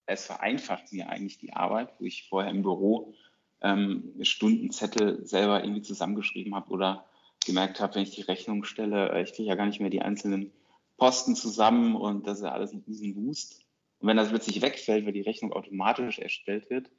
es 0.07 0.25
vereinfacht 0.25 0.91
mir 0.93 1.09
eigentlich 1.09 1.37
die 1.37 1.53
Arbeit, 1.53 1.93
wo 1.99 2.05
ich 2.05 2.27
vorher 2.29 2.49
im 2.49 2.63
Büro 2.63 3.13
ähm, 3.61 4.13
Stundenzettel 4.21 5.25
selber 5.25 5.63
irgendwie 5.63 5.81
zusammengeschrieben 5.81 6.55
habe 6.55 6.69
oder 6.71 7.05
gemerkt 7.45 7.79
habe, 7.79 7.95
wenn 7.95 8.03
ich 8.03 8.11
die 8.11 8.21
Rechnung 8.21 8.63
stelle, 8.63 9.11
äh, 9.11 9.23
ich 9.23 9.33
kriege 9.33 9.49
ja 9.49 9.55
gar 9.55 9.65
nicht 9.65 9.79
mehr 9.79 9.89
die 9.89 10.01
einzelnen 10.01 10.51
Posten 10.97 11.35
zusammen 11.35 11.95
und 11.95 12.27
das 12.27 12.39
ist 12.39 12.43
ja 12.43 12.51
alles 12.51 12.73
ein 12.73 12.83
riesen 12.87 13.15
Wust. 13.15 13.65
Und 13.99 14.07
wenn 14.07 14.17
das 14.17 14.29
plötzlich 14.29 14.61
wegfällt, 14.61 15.05
weil 15.05 15.13
die 15.13 15.21
Rechnung 15.21 15.53
automatisch 15.53 16.19
erstellt 16.19 16.69
wird, 16.69 16.89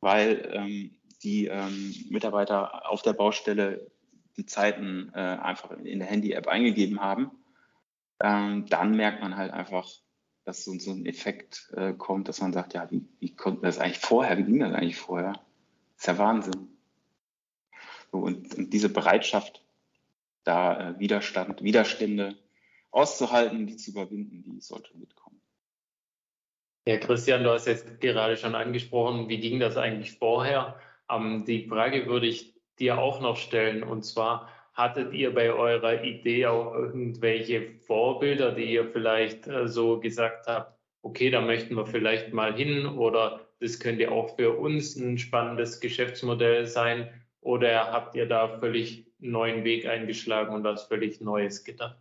weil 0.00 0.50
ähm, 0.52 0.96
die 1.22 1.46
ähm, 1.46 1.94
Mitarbeiter 2.10 2.90
auf 2.90 3.02
der 3.02 3.14
Baustelle 3.14 3.90
die 4.36 4.46
Zeiten 4.46 5.10
äh, 5.14 5.18
einfach 5.18 5.70
in 5.70 5.98
der 5.98 6.08
Handy-App 6.08 6.46
eingegeben 6.46 7.00
haben, 7.00 7.30
ähm, 8.20 8.66
dann 8.66 8.96
merkt 8.96 9.22
man 9.22 9.36
halt 9.36 9.52
einfach, 9.52 9.88
dass 10.44 10.64
so, 10.64 10.78
so 10.78 10.92
ein 10.92 11.06
Effekt 11.06 11.72
äh, 11.76 11.92
kommt, 11.94 12.28
dass 12.28 12.40
man 12.40 12.52
sagt, 12.52 12.74
ja, 12.74 12.90
wie, 12.90 13.04
wie 13.18 13.34
konnte 13.34 13.62
das 13.62 13.78
eigentlich 13.78 13.98
vorher, 13.98 14.38
wie 14.38 14.44
ging 14.44 14.60
das 14.60 14.74
eigentlich 14.74 14.96
vorher? 14.96 15.40
Ist 15.96 16.06
ja 16.06 16.18
Wahnsinn. 16.18 16.68
So, 18.12 18.18
und, 18.18 18.54
und, 18.54 18.72
diese 18.72 18.88
Bereitschaft, 18.88 19.64
da 20.44 20.90
äh, 20.90 20.98
Widerstand, 20.98 21.62
Widerstände 21.62 22.36
auszuhalten, 22.90 23.66
die 23.66 23.76
zu 23.76 23.90
überwinden, 23.90 24.42
die 24.42 24.60
sollte 24.60 24.96
mitkommen. 24.96 25.40
Ja, 26.86 26.98
Christian, 26.98 27.42
du 27.42 27.50
hast 27.50 27.66
jetzt 27.66 28.00
gerade 28.00 28.36
schon 28.36 28.54
angesprochen, 28.54 29.28
wie 29.28 29.40
ging 29.40 29.58
das 29.58 29.76
eigentlich 29.76 30.18
vorher? 30.18 30.78
Ähm, 31.10 31.44
die 31.44 31.66
Frage 31.66 32.06
würde 32.06 32.26
ich 32.26 32.54
dir 32.78 32.98
auch 32.98 33.20
noch 33.20 33.36
stellen. 33.36 33.82
Und 33.82 34.04
zwar, 34.04 34.48
hattet 34.76 35.14
ihr 35.14 35.34
bei 35.34 35.50
eurer 35.52 36.04
Idee 36.04 36.46
auch 36.46 36.74
irgendwelche 36.74 37.72
Vorbilder, 37.86 38.52
die 38.52 38.64
ihr 38.64 38.86
vielleicht 38.90 39.46
äh, 39.46 39.66
so 39.66 39.98
gesagt 39.98 40.46
habt, 40.46 40.78
okay, 41.00 41.30
da 41.30 41.40
möchten 41.40 41.74
wir 41.76 41.86
vielleicht 41.86 42.32
mal 42.34 42.54
hin 42.54 42.84
oder 42.86 43.45
das 43.60 43.78
könnte 43.80 44.10
auch 44.10 44.36
für 44.36 44.58
uns 44.58 44.96
ein 44.96 45.18
spannendes 45.18 45.80
Geschäftsmodell 45.80 46.66
sein? 46.66 47.10
Oder 47.40 47.92
habt 47.92 48.14
ihr 48.16 48.26
da 48.26 48.58
völlig 48.58 49.06
neuen 49.18 49.64
Weg 49.64 49.86
eingeschlagen 49.86 50.54
und 50.54 50.64
was 50.64 50.84
völlig 50.84 51.20
Neues 51.20 51.64
gedacht? 51.64 51.98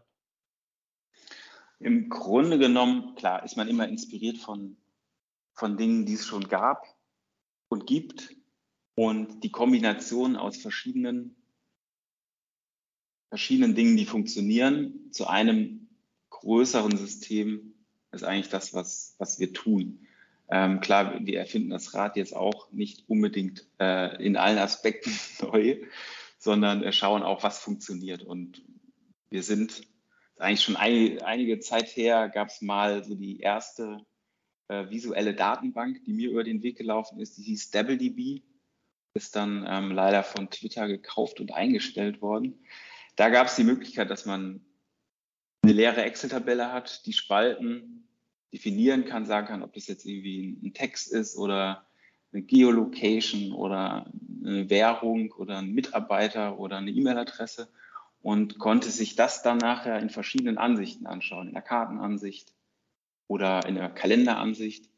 Im 1.79 2.09
Grunde 2.09 2.57
genommen, 2.57 3.15
klar, 3.15 3.43
ist 3.43 3.57
man 3.57 3.67
immer 3.67 3.87
inspiriert 3.87 4.37
von, 4.37 4.77
von 5.53 5.77
Dingen, 5.77 6.05
die 6.05 6.13
es 6.13 6.25
schon 6.25 6.47
gab 6.47 6.85
und 7.67 7.85
gibt. 7.85 8.35
Und 8.95 9.43
die 9.43 9.51
Kombination 9.51 10.37
aus 10.37 10.57
verschiedenen, 10.57 11.35
verschiedenen 13.29 13.75
Dingen, 13.75 13.97
die 13.97 14.05
funktionieren, 14.05 15.11
zu 15.11 15.27
einem 15.27 15.89
größeren 16.29 16.95
System 16.97 17.73
ist 18.11 18.23
eigentlich 18.23 18.49
das, 18.49 18.73
was, 18.73 19.15
was 19.17 19.39
wir 19.39 19.53
tun. 19.53 20.07
Ähm, 20.49 20.79
klar, 20.79 21.19
wir 21.25 21.39
erfinden 21.39 21.71
das 21.71 21.93
Rad 21.93 22.17
jetzt 22.17 22.35
auch 22.35 22.71
nicht 22.71 23.03
unbedingt 23.07 23.67
äh, 23.79 24.23
in 24.23 24.37
allen 24.37 24.57
Aspekten 24.57 25.11
neu, 25.41 25.77
sondern 26.37 26.91
schauen 26.93 27.23
auch, 27.23 27.43
was 27.43 27.59
funktioniert. 27.59 28.23
Und 28.23 28.61
wir 29.29 29.43
sind 29.43 29.87
eigentlich 30.37 30.61
schon 30.61 30.75
ein, 30.75 31.21
einige 31.21 31.59
Zeit 31.59 31.87
her, 31.95 32.29
gab 32.29 32.49
es 32.49 32.61
mal 32.61 33.03
so 33.03 33.15
die 33.15 33.39
erste 33.39 34.05
äh, 34.67 34.89
visuelle 34.89 35.33
Datenbank, 35.33 36.03
die 36.05 36.13
mir 36.13 36.29
über 36.29 36.43
den 36.43 36.61
Weg 36.63 36.77
gelaufen 36.77 37.19
ist, 37.19 37.37
die 37.37 37.43
hieß 37.43 37.71
DoubleDB, 37.71 38.43
ist 39.13 39.35
dann 39.35 39.65
ähm, 39.67 39.91
leider 39.91 40.23
von 40.23 40.49
Twitter 40.49 40.87
gekauft 40.87 41.39
und 41.39 41.53
eingestellt 41.53 42.21
worden. 42.21 42.65
Da 43.15 43.29
gab 43.29 43.47
es 43.47 43.55
die 43.55 43.63
Möglichkeit, 43.63 44.09
dass 44.09 44.25
man 44.25 44.65
eine 45.63 45.73
leere 45.73 46.03
Excel-Tabelle 46.03 46.71
hat, 46.71 47.05
die 47.05 47.13
Spalten 47.13 48.04
definieren 48.55 49.03
kann, 49.03 49.25
sagen 49.25 49.47
kann, 49.47 49.63
ob 49.63 49.73
das 49.73 49.87
jetzt 49.87 50.05
irgendwie 50.05 50.57
ein 50.63 50.73
Text 50.73 51.11
ist 51.11 51.37
oder 51.37 51.85
eine 52.31 52.41
Geolocation 52.41 53.51
oder 53.51 54.09
eine 54.43 54.69
Währung 54.69 55.33
oder 55.33 55.57
ein 55.57 55.73
Mitarbeiter 55.73 56.57
oder 56.57 56.77
eine 56.77 56.91
E-Mail-Adresse 56.91 57.67
und 58.21 58.57
konnte 58.57 58.89
sich 58.91 59.17
das 59.17 59.43
dann 59.43 59.57
nachher 59.57 59.99
in 59.99 60.09
verschiedenen 60.09 60.57
Ansichten 60.57 61.05
anschauen, 61.05 61.47
in 61.47 61.53
der 61.53 61.63
Kartenansicht 61.63 62.53
oder 63.27 63.65
in 63.67 63.75
der 63.75 63.89
Kalenderansicht. 63.89 64.89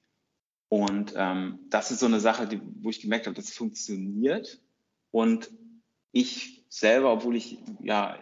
Und 0.69 1.13
ähm, 1.15 1.59
das 1.69 1.89
ist 1.89 1.99
so 1.99 2.05
eine 2.05 2.19
Sache, 2.19 2.45
die, 2.45 2.61
wo 2.81 2.91
ich 2.91 3.01
gemerkt 3.01 3.25
habe, 3.25 3.35
das 3.35 3.51
funktioniert. 3.51 4.61
Und 5.09 5.49
ich 6.11 6.63
selber, 6.69 7.11
obwohl 7.11 7.35
ich 7.35 7.57
ja 7.81 8.19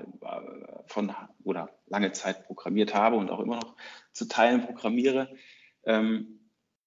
von 0.87 1.13
oder 1.43 1.69
lange 1.87 2.13
Zeit 2.13 2.45
programmiert 2.47 2.93
habe 2.93 3.17
und 3.17 3.29
auch 3.31 3.41
immer 3.41 3.57
noch 3.57 3.75
zu 4.15 4.25
Teilen 4.25 4.61
programmiere, 4.61 5.29
ähm, 5.83 6.39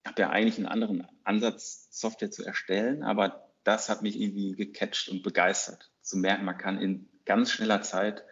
habe 0.05 0.23
ja 0.23 0.31
eigentlich 0.31 0.57
einen 0.57 0.67
anderen 0.67 1.07
Ansatz, 1.23 1.89
Software 1.91 2.31
zu 2.31 2.45
erstellen, 2.45 3.03
aber 3.03 3.49
das 3.65 3.89
hat 3.89 4.03
mich 4.03 4.19
irgendwie 4.19 4.53
gecatcht 4.53 5.11
und 5.11 5.23
begeistert. 5.23 5.91
Zu 6.01 6.17
merken, 6.17 6.47
man 6.47 6.57
kann 6.57 6.81
in 6.81 7.07
ganz 7.27 7.53
schneller 7.53 7.83
Zeit 7.83 8.25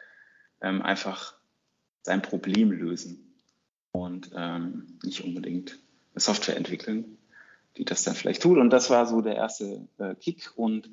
ähm, 0.63 0.81
einfach 0.81 1.37
sein 2.03 2.23
Problem 2.23 2.73
lösen 2.73 3.35
und 3.93 4.31
ähm, 4.35 4.99
nicht 5.05 5.25
unbedingt 5.25 5.79
eine 6.15 6.21
Software 6.21 6.57
entwickeln, 6.57 7.19
die 7.77 7.85
das 7.85 8.03
dann 8.03 8.15
vielleicht 8.15 8.43
tut. 8.43 8.57
Und 8.57 8.71
das 8.71 8.89
war 8.89 9.05
so 9.05 9.21
der 9.21 9.37
erste 9.37 9.87
äh, 9.99 10.15
Kick. 10.15 10.53
Und 10.57 10.89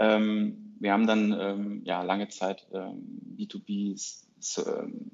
ähm, 0.00 0.74
wir 0.80 0.92
haben 0.92 1.06
dann 1.06 1.32
ähm, 1.38 1.82
ja 1.84 2.02
lange 2.02 2.28
Zeit 2.28 2.66
B2B 2.72 3.94
ähm, 4.66 5.10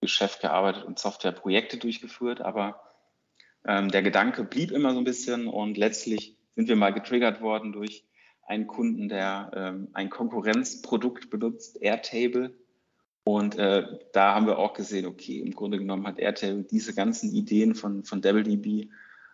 Geschäft 0.00 0.40
gearbeitet 0.40 0.84
und 0.84 0.98
Softwareprojekte 0.98 1.78
durchgeführt, 1.78 2.40
aber 2.40 2.80
ähm, 3.66 3.90
der 3.90 4.02
Gedanke 4.02 4.44
blieb 4.44 4.70
immer 4.70 4.92
so 4.92 4.98
ein 4.98 5.04
bisschen 5.04 5.48
und 5.48 5.76
letztlich 5.76 6.36
sind 6.54 6.68
wir 6.68 6.76
mal 6.76 6.92
getriggert 6.92 7.40
worden 7.40 7.72
durch 7.72 8.04
einen 8.46 8.66
Kunden, 8.66 9.08
der 9.08 9.50
ähm, 9.54 9.88
ein 9.92 10.08
Konkurrenzprodukt 10.08 11.30
benutzt, 11.30 11.82
Airtable. 11.82 12.54
Und 13.24 13.56
äh, 13.56 13.84
da 14.12 14.34
haben 14.34 14.46
wir 14.46 14.58
auch 14.58 14.72
gesehen, 14.72 15.04
okay, 15.04 15.40
im 15.40 15.52
Grunde 15.52 15.78
genommen 15.78 16.06
hat 16.06 16.20
Airtable 16.20 16.62
diese 16.62 16.94
ganzen 16.94 17.34
Ideen 17.34 17.74
von, 17.74 18.04
von 18.04 18.22
DoubleDB 18.22 18.88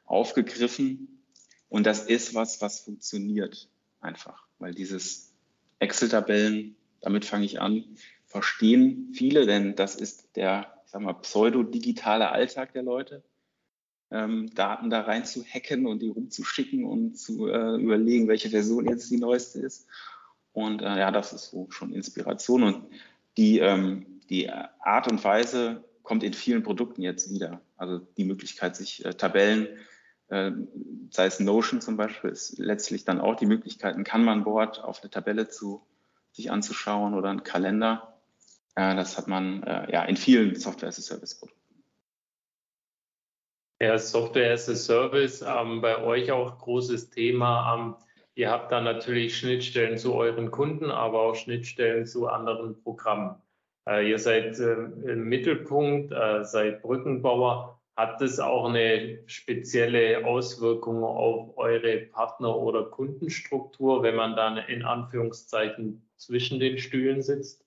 aufgegriffen. 0.06 1.22
Und 1.68 1.86
das 1.86 2.06
ist 2.06 2.34
was, 2.34 2.62
was 2.62 2.80
funktioniert 2.80 3.68
einfach, 4.00 4.46
weil 4.58 4.72
dieses 4.72 5.34
Excel-Tabellen, 5.78 6.76
damit 7.02 7.24
fange 7.26 7.44
ich 7.44 7.60
an, 7.60 7.84
verstehen 8.32 9.12
viele, 9.14 9.46
denn 9.46 9.76
das 9.76 9.94
ist 9.94 10.36
der, 10.36 10.82
ich 10.84 10.90
sag 10.90 11.02
mal, 11.02 11.14
pseudo-digitale 11.14 12.30
Alltag 12.30 12.72
der 12.72 12.82
Leute. 12.82 13.22
Ähm, 14.10 14.50
Daten 14.54 14.90
da 14.90 15.02
rein 15.02 15.24
zu 15.24 15.44
hacken 15.44 15.86
und 15.86 16.02
die 16.02 16.08
rumzuschicken 16.08 16.84
und 16.84 17.16
zu 17.16 17.48
äh, 17.48 17.76
überlegen, 17.76 18.28
welche 18.28 18.50
Version 18.50 18.86
jetzt 18.88 19.10
die 19.10 19.18
neueste 19.18 19.60
ist. 19.60 19.86
Und 20.52 20.82
äh, 20.82 20.98
ja, 20.98 21.10
das 21.10 21.32
ist 21.32 21.50
so 21.50 21.70
schon 21.70 21.94
Inspiration. 21.94 22.62
Und 22.62 22.86
die, 23.36 23.58
ähm, 23.60 24.20
die 24.28 24.50
Art 24.50 25.10
und 25.10 25.22
Weise 25.24 25.84
kommt 26.02 26.24
in 26.24 26.34
vielen 26.34 26.62
Produkten 26.62 27.00
jetzt 27.00 27.32
wieder. 27.32 27.62
Also 27.76 28.00
die 28.16 28.24
Möglichkeit, 28.24 28.76
sich 28.76 29.04
äh, 29.04 29.14
Tabellen 29.14 29.68
äh, 30.32 30.52
sei 31.10 31.26
es 31.26 31.40
Notion 31.40 31.82
zum 31.82 31.98
Beispiel, 31.98 32.30
ist 32.30 32.58
letztlich 32.58 33.04
dann 33.04 33.20
auch 33.20 33.36
die 33.36 33.44
Möglichkeit, 33.44 33.96
ein 33.96 34.04
Kanban-Board 34.04 34.82
auf 34.82 35.02
eine 35.02 35.10
Tabelle 35.10 35.48
zu 35.48 35.82
sich 36.32 36.50
anzuschauen 36.50 37.12
oder 37.12 37.28
einen 37.28 37.44
Kalender. 37.44 38.11
Äh, 38.74 38.96
das 38.96 39.18
hat 39.18 39.28
man 39.28 39.62
äh, 39.64 39.92
ja 39.92 40.04
in 40.04 40.16
vielen 40.16 40.54
Software-as-a-Service-Produkten. 40.54 41.62
Ja, 43.82 43.98
Software 43.98 44.52
as 44.52 44.68
a 44.68 44.76
Service, 44.76 45.42
ähm, 45.42 45.80
bei 45.80 46.00
euch 46.00 46.30
auch 46.30 46.56
großes 46.58 47.10
Thema. 47.10 47.74
Ähm, 47.74 47.96
ihr 48.36 48.48
habt 48.48 48.70
da 48.70 48.80
natürlich 48.80 49.36
Schnittstellen 49.36 49.98
zu 49.98 50.14
euren 50.14 50.52
Kunden, 50.52 50.90
aber 50.92 51.22
auch 51.22 51.34
Schnittstellen 51.34 52.06
zu 52.06 52.28
anderen 52.28 52.80
Programmen. 52.80 53.42
Äh, 53.88 54.08
ihr 54.08 54.20
seid 54.20 54.58
äh, 54.60 54.72
im 54.74 55.28
Mittelpunkt, 55.28 56.12
äh, 56.12 56.44
seid 56.44 56.82
Brückenbauer. 56.82 57.80
Hat 57.96 58.20
das 58.20 58.38
auch 58.38 58.68
eine 58.68 59.18
spezielle 59.26 60.24
Auswirkung 60.24 61.02
auf 61.02 61.58
eure 61.58 61.98
Partner- 62.06 62.56
oder 62.56 62.84
Kundenstruktur, 62.84 64.02
wenn 64.04 64.14
man 64.14 64.36
dann 64.36 64.58
in 64.58 64.84
Anführungszeichen 64.84 66.08
zwischen 66.16 66.60
den 66.60 66.78
Stühlen 66.78 67.20
sitzt? 67.20 67.66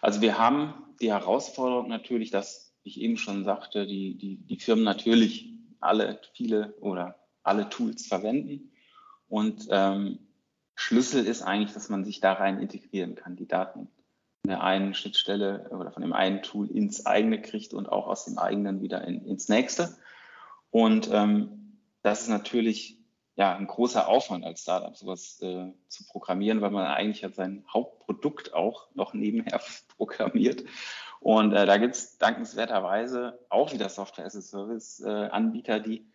Also 0.00 0.20
wir 0.20 0.38
haben 0.38 0.74
die 1.00 1.12
Herausforderung 1.12 1.88
natürlich, 1.88 2.30
dass 2.30 2.74
ich 2.82 3.00
eben 3.00 3.16
schon 3.16 3.44
sagte, 3.44 3.86
die, 3.86 4.16
die, 4.16 4.36
die 4.36 4.58
Firmen 4.58 4.84
natürlich 4.84 5.52
alle, 5.80 6.20
viele 6.34 6.74
oder 6.80 7.18
alle 7.42 7.68
Tools 7.68 8.06
verwenden. 8.06 8.72
Und 9.28 9.68
ähm, 9.70 10.18
Schlüssel 10.74 11.26
ist 11.26 11.42
eigentlich, 11.42 11.72
dass 11.72 11.88
man 11.88 12.04
sich 12.04 12.20
da 12.20 12.32
rein 12.32 12.60
integrieren 12.60 13.14
kann, 13.14 13.36
die 13.36 13.46
Daten 13.46 13.88
von 14.42 14.48
der 14.48 14.62
einen 14.62 14.94
Schnittstelle 14.94 15.68
oder 15.70 15.92
von 15.92 16.02
dem 16.02 16.12
einen 16.12 16.42
Tool 16.42 16.70
ins 16.70 17.04
eigene 17.04 17.40
kriegt 17.40 17.74
und 17.74 17.88
auch 17.88 18.06
aus 18.06 18.24
dem 18.24 18.38
eigenen 18.38 18.80
wieder 18.80 19.06
in, 19.06 19.24
ins 19.26 19.48
nächste. 19.48 19.96
Und 20.70 21.10
ähm, 21.12 21.76
das 22.02 22.22
ist 22.22 22.28
natürlich 22.28 22.99
ja, 23.40 23.56
ein 23.56 23.66
großer 23.66 24.06
Aufwand 24.06 24.44
als 24.44 24.60
Startup, 24.60 24.94
sowas 24.94 25.40
äh, 25.40 25.72
zu 25.88 26.04
programmieren, 26.04 26.60
weil 26.60 26.70
man 26.70 26.84
eigentlich 26.84 27.24
hat 27.24 27.36
sein 27.36 27.64
Hauptprodukt 27.72 28.52
auch 28.52 28.94
noch 28.94 29.14
nebenher 29.14 29.62
programmiert. 29.96 30.62
Und 31.20 31.54
äh, 31.54 31.64
da 31.64 31.78
gibt 31.78 31.94
es 31.94 32.18
dankenswerterweise 32.18 33.38
auch 33.48 33.72
wieder 33.72 33.88
Software 33.88 34.26
as 34.26 34.36
a 34.36 34.42
Service 34.42 35.00
äh, 35.00 35.08
Anbieter, 35.08 35.80
die 35.80 36.06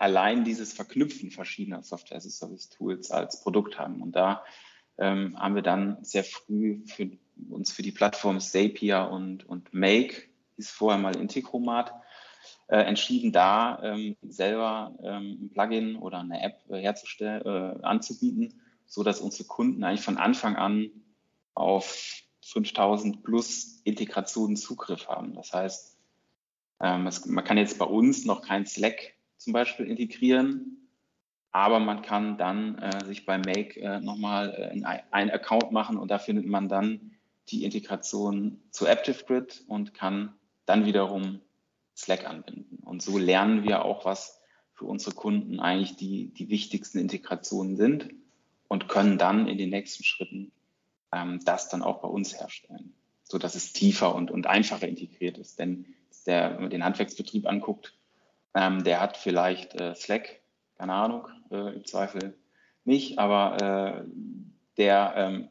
allein 0.00 0.42
dieses 0.42 0.72
Verknüpfen 0.72 1.30
verschiedener 1.30 1.84
Software 1.84 2.16
as 2.16 2.26
a 2.26 2.30
Service 2.30 2.70
Tools 2.70 3.12
als 3.12 3.40
Produkt 3.40 3.78
haben. 3.78 4.02
Und 4.02 4.16
da 4.16 4.44
ähm, 4.98 5.38
haben 5.38 5.54
wir 5.54 5.62
dann 5.62 6.02
sehr 6.02 6.24
früh 6.24 6.82
für 6.86 7.08
uns 7.50 7.70
für 7.70 7.82
die 7.82 7.92
Plattform 7.92 8.40
Zapier 8.40 9.08
und, 9.12 9.44
und 9.48 9.72
Make, 9.72 10.22
hieß 10.56 10.70
vorher 10.70 11.00
mal 11.00 11.16
Integromat, 11.16 11.94
äh, 12.68 12.78
entschieden, 12.78 13.32
da 13.32 13.80
ähm, 13.82 14.16
selber 14.22 14.96
ähm, 15.02 15.38
ein 15.42 15.50
Plugin 15.50 15.96
oder 15.96 16.18
eine 16.20 16.42
App 16.42 16.60
äh, 16.68 16.80
herzustellen, 16.80 17.42
äh, 17.44 17.84
anzubieten, 17.84 18.60
so 18.86 19.02
dass 19.02 19.20
unsere 19.20 19.44
Kunden 19.44 19.84
eigentlich 19.84 20.02
von 20.02 20.16
Anfang 20.16 20.56
an 20.56 20.90
auf 21.54 22.22
5000 22.42 23.22
plus 23.22 23.80
Integrationen 23.84 24.56
Zugriff 24.56 25.08
haben. 25.08 25.34
Das 25.34 25.52
heißt, 25.52 25.96
ähm, 26.80 27.06
es, 27.06 27.24
man 27.26 27.44
kann 27.44 27.58
jetzt 27.58 27.78
bei 27.78 27.86
uns 27.86 28.24
noch 28.24 28.42
kein 28.42 28.66
Slack 28.66 29.14
zum 29.36 29.52
Beispiel 29.52 29.86
integrieren, 29.86 30.88
aber 31.52 31.78
man 31.80 32.02
kann 32.02 32.36
dann 32.36 32.78
äh, 32.78 33.04
sich 33.04 33.26
bei 33.26 33.38
Make 33.38 33.80
äh, 33.80 34.00
nochmal 34.00 34.54
äh, 34.54 35.04
einen 35.10 35.30
Account 35.30 35.72
machen 35.72 35.96
und 35.96 36.10
da 36.10 36.18
findet 36.18 36.46
man 36.46 36.68
dann 36.68 37.12
die 37.48 37.64
Integration 37.64 38.60
zu 38.70 38.86
ActiveGrid 38.86 39.64
und 39.68 39.94
kann 39.94 40.34
dann 40.66 40.84
wiederum 40.84 41.40
Slack 41.96 42.26
anbinden. 42.26 42.78
Und 42.84 43.02
so 43.02 43.18
lernen 43.18 43.64
wir 43.64 43.84
auch, 43.84 44.04
was 44.04 44.40
für 44.74 44.84
unsere 44.84 45.14
Kunden 45.14 45.60
eigentlich 45.60 45.96
die, 45.96 46.28
die 46.28 46.50
wichtigsten 46.50 46.98
Integrationen 46.98 47.76
sind 47.76 48.10
und 48.68 48.88
können 48.88 49.18
dann 49.18 49.48
in 49.48 49.58
den 49.58 49.70
nächsten 49.70 50.04
Schritten 50.04 50.52
ähm, 51.12 51.40
das 51.44 51.68
dann 51.68 51.82
auch 51.82 52.00
bei 52.02 52.08
uns 52.08 52.38
herstellen, 52.38 52.94
so 53.22 53.38
dass 53.38 53.54
es 53.54 53.72
tiefer 53.72 54.14
und, 54.14 54.30
und 54.30 54.46
einfacher 54.46 54.86
integriert 54.86 55.38
ist. 55.38 55.58
Denn 55.58 55.86
der, 56.26 56.54
wenn 56.54 56.62
man 56.62 56.70
den 56.70 56.84
Handwerksbetrieb 56.84 57.46
anguckt, 57.46 57.96
ähm, 58.54 58.84
der 58.84 59.00
hat 59.00 59.16
vielleicht 59.16 59.80
äh, 59.80 59.94
Slack 59.94 60.40
keine 60.76 60.92
Ahnung, 60.92 61.28
äh, 61.50 61.74
im 61.74 61.84
Zweifel 61.84 62.36
nicht, 62.84 63.18
aber 63.18 64.04
äh, 64.04 64.04
der 64.76 65.14
ähm, 65.16 65.48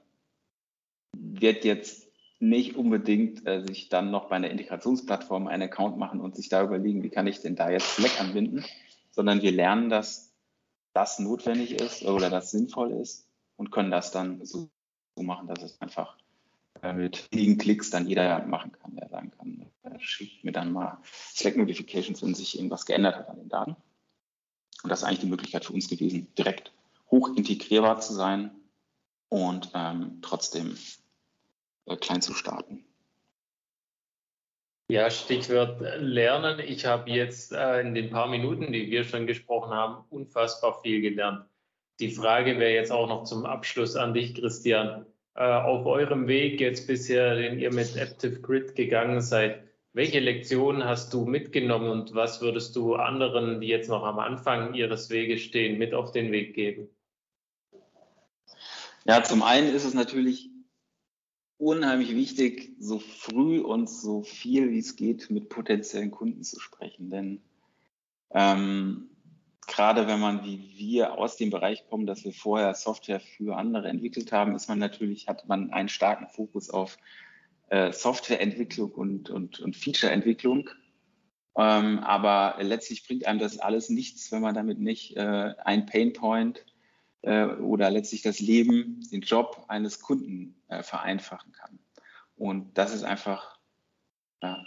wird 1.14 1.66
jetzt 1.66 2.05
nicht 2.40 2.76
unbedingt 2.76 3.48
äh, 3.48 3.62
sich 3.66 3.90
dann 3.90 4.12
noch 4.12 4.30
bei 4.30 4.36
einer 4.36 4.50
Integrationsplattform 4.50 5.48
einen 5.48 5.64
Account 5.64 5.98
machen 5.98 6.20
und 6.20 6.36
sich 6.36 6.50
da 6.50 6.64
überlegen, 6.64 7.04
wie 7.04 7.10
kann 7.10 7.28
ich 7.28 7.42
denn 7.42 7.56
da 7.56 7.70
jetzt 7.70 7.96
Slack 7.96 8.20
anbinden, 8.20 8.66
sondern 9.12 9.42
wir 9.42 9.52
lernen, 9.52 9.90
dass 9.90 10.34
das 10.94 11.20
notwendig 11.20 11.80
ist 11.80 12.04
oder 12.04 12.30
das 12.30 12.52
sinnvoll 12.52 12.92
ist 12.92 13.28
und 13.58 13.72
können 13.72 13.92
das 13.92 14.12
dann 14.12 14.46
so, 14.46 14.70
machen, 15.18 15.48
dass 15.48 15.64
es 15.64 15.80
einfach 15.80 16.18
äh, 16.82 16.92
mit 16.92 17.30
wenigen 17.32 17.58
Klicks 17.58 17.90
dann 17.90 18.06
jeder 18.06 18.46
machen 18.46 18.74
kann, 18.74 18.98
der 18.98 19.08
sagen 19.08 19.32
kann, 19.32 19.66
äh, 19.84 19.98
schickt 20.00 20.44
mir 20.44 20.52
dann 20.52 20.74
mal 20.74 20.98
Slack-Notifications, 21.34 22.22
wenn 22.22 22.36
sich 22.36 22.58
irgendwas 22.58 22.86
geändert 22.86 23.16
hat 23.16 23.30
an 23.30 23.38
den 23.38 23.48
Daten. 23.48 23.78
Und 24.84 24.90
das 24.90 25.00
ist 25.00 25.06
eigentlich 25.06 25.22
die 25.22 25.28
Möglichkeit 25.28 25.64
für 25.64 25.72
uns 25.72 25.90
gewesen, 25.90 26.28
direkt 26.38 26.74
hoch 27.10 27.30
integrierbar 27.36 28.02
zu 28.02 28.14
sein 28.14 28.52
und 29.30 29.72
ähm, 29.74 30.20
trotzdem 30.22 30.78
klein 32.00 32.22
zu 32.22 32.34
starten. 32.34 32.84
Ja, 34.88 35.10
Stichwort 35.10 35.82
Lernen. 36.00 36.60
Ich 36.60 36.86
habe 36.86 37.10
jetzt 37.10 37.52
äh, 37.52 37.82
in 37.82 37.96
den 37.96 38.12
paar 38.12 38.28
Minuten, 38.28 38.72
die 38.72 38.92
wir 38.92 39.04
schon 39.04 39.26
gesprochen 39.26 39.72
haben, 39.72 40.06
unfassbar 40.10 40.80
viel 40.82 41.02
gelernt. 41.02 41.46
Die 42.00 42.12
Frage 42.12 42.60
wäre 42.60 42.74
jetzt 42.74 42.92
auch 42.92 43.08
noch 43.08 43.24
zum 43.24 43.46
Abschluss 43.46 43.96
an 43.96 44.14
dich, 44.14 44.36
Christian. 44.36 45.06
Äh, 45.34 45.44
auf 45.44 45.86
eurem 45.86 46.28
Weg 46.28 46.62
jetzt 46.62 46.86
bisher, 46.86 47.36
den 47.36 47.60
ihr 47.60 47.74
mit 47.74 47.96
Active 47.96 48.42
Grid 48.42 48.76
gegangen 48.76 49.22
seid, 49.22 49.64
welche 49.94 50.20
Lektionen 50.20 50.84
hast 50.84 51.14
du 51.14 51.26
mitgenommen 51.26 51.90
und 51.90 52.14
was 52.14 52.42
würdest 52.42 52.76
du 52.76 52.96
anderen, 52.96 53.62
die 53.62 53.68
jetzt 53.68 53.90
noch 53.90 54.04
am 54.04 54.20
Anfang 54.20 54.74
ihres 54.74 55.10
Weges 55.10 55.42
stehen, 55.42 55.78
mit 55.80 55.94
auf 55.94 56.12
den 56.12 56.32
Weg 56.32 56.54
geben? 56.54 56.90
Ja, 59.06 59.24
zum 59.24 59.42
einen 59.42 59.74
ist 59.74 59.86
es 59.86 59.94
natürlich 59.94 60.50
unheimlich 61.58 62.16
wichtig, 62.16 62.74
so 62.80 63.00
früh 63.00 63.60
und 63.60 63.90
so 63.90 64.24
viel 64.24 64.72
wie 64.72 64.80
es 64.80 64.96
geht 64.96 65.30
mit 65.30 65.50
potenziellen 65.50 66.12
Kunden 66.12 66.44
zu 66.44 66.60
sprechen. 66.60 67.10
Denn 67.10 67.42
ähm, 68.32 69.10
gerade 69.68 70.08
wenn 70.08 70.20
man 70.20 70.44
wie 70.44 70.74
wir 70.78 71.18
aus 71.18 71.38
dem 71.38 71.50
Bereich 71.50 71.88
kommen, 71.88 72.06
dass 72.06 72.24
wir 72.24 72.34
vorher 72.34 72.74
Software 72.74 73.20
für 73.20 73.58
andere 73.58 73.88
entwickelt 73.88 74.32
haben, 74.32 74.56
ist 74.56 74.68
man 74.68 74.80
natürlich, 74.80 75.28
hat 75.28 75.48
man 75.48 75.72
einen 75.72 75.90
starken 75.90 76.28
Fokus 76.28 76.70
auf 76.70 76.98
äh, 77.70 77.92
Softwareentwicklung 77.92 78.92
und, 78.92 79.30
und, 79.30 79.60
und 79.60 79.76
Featureentwicklung. 79.76 80.70
Ähm, 81.58 82.00
aber 82.00 82.58
letztlich 82.62 83.08
bringt 83.08 83.26
einem 83.26 83.40
das 83.40 83.60
alles 83.60 83.90
nichts, 83.90 84.32
wenn 84.32 84.42
man 84.42 84.56
damit 84.56 84.80
nicht 84.80 85.16
äh, 85.16 85.54
ein 85.64 85.86
Painpoint 85.86 86.66
äh, 87.26 87.46
oder 87.46 87.90
letztlich 87.90 88.22
das 88.22 88.40
Leben, 88.40 89.02
den 89.12 89.22
Job 89.22 89.66
eines 89.68 90.00
Kunden 90.00 90.56
äh, 90.68 90.84
vereinfachen 90.84 91.52
kann. 91.52 91.80
Und 92.38 92.78
das 92.78 92.94
ist 92.94 93.04
einfach 93.04 93.58
ja, 94.42 94.64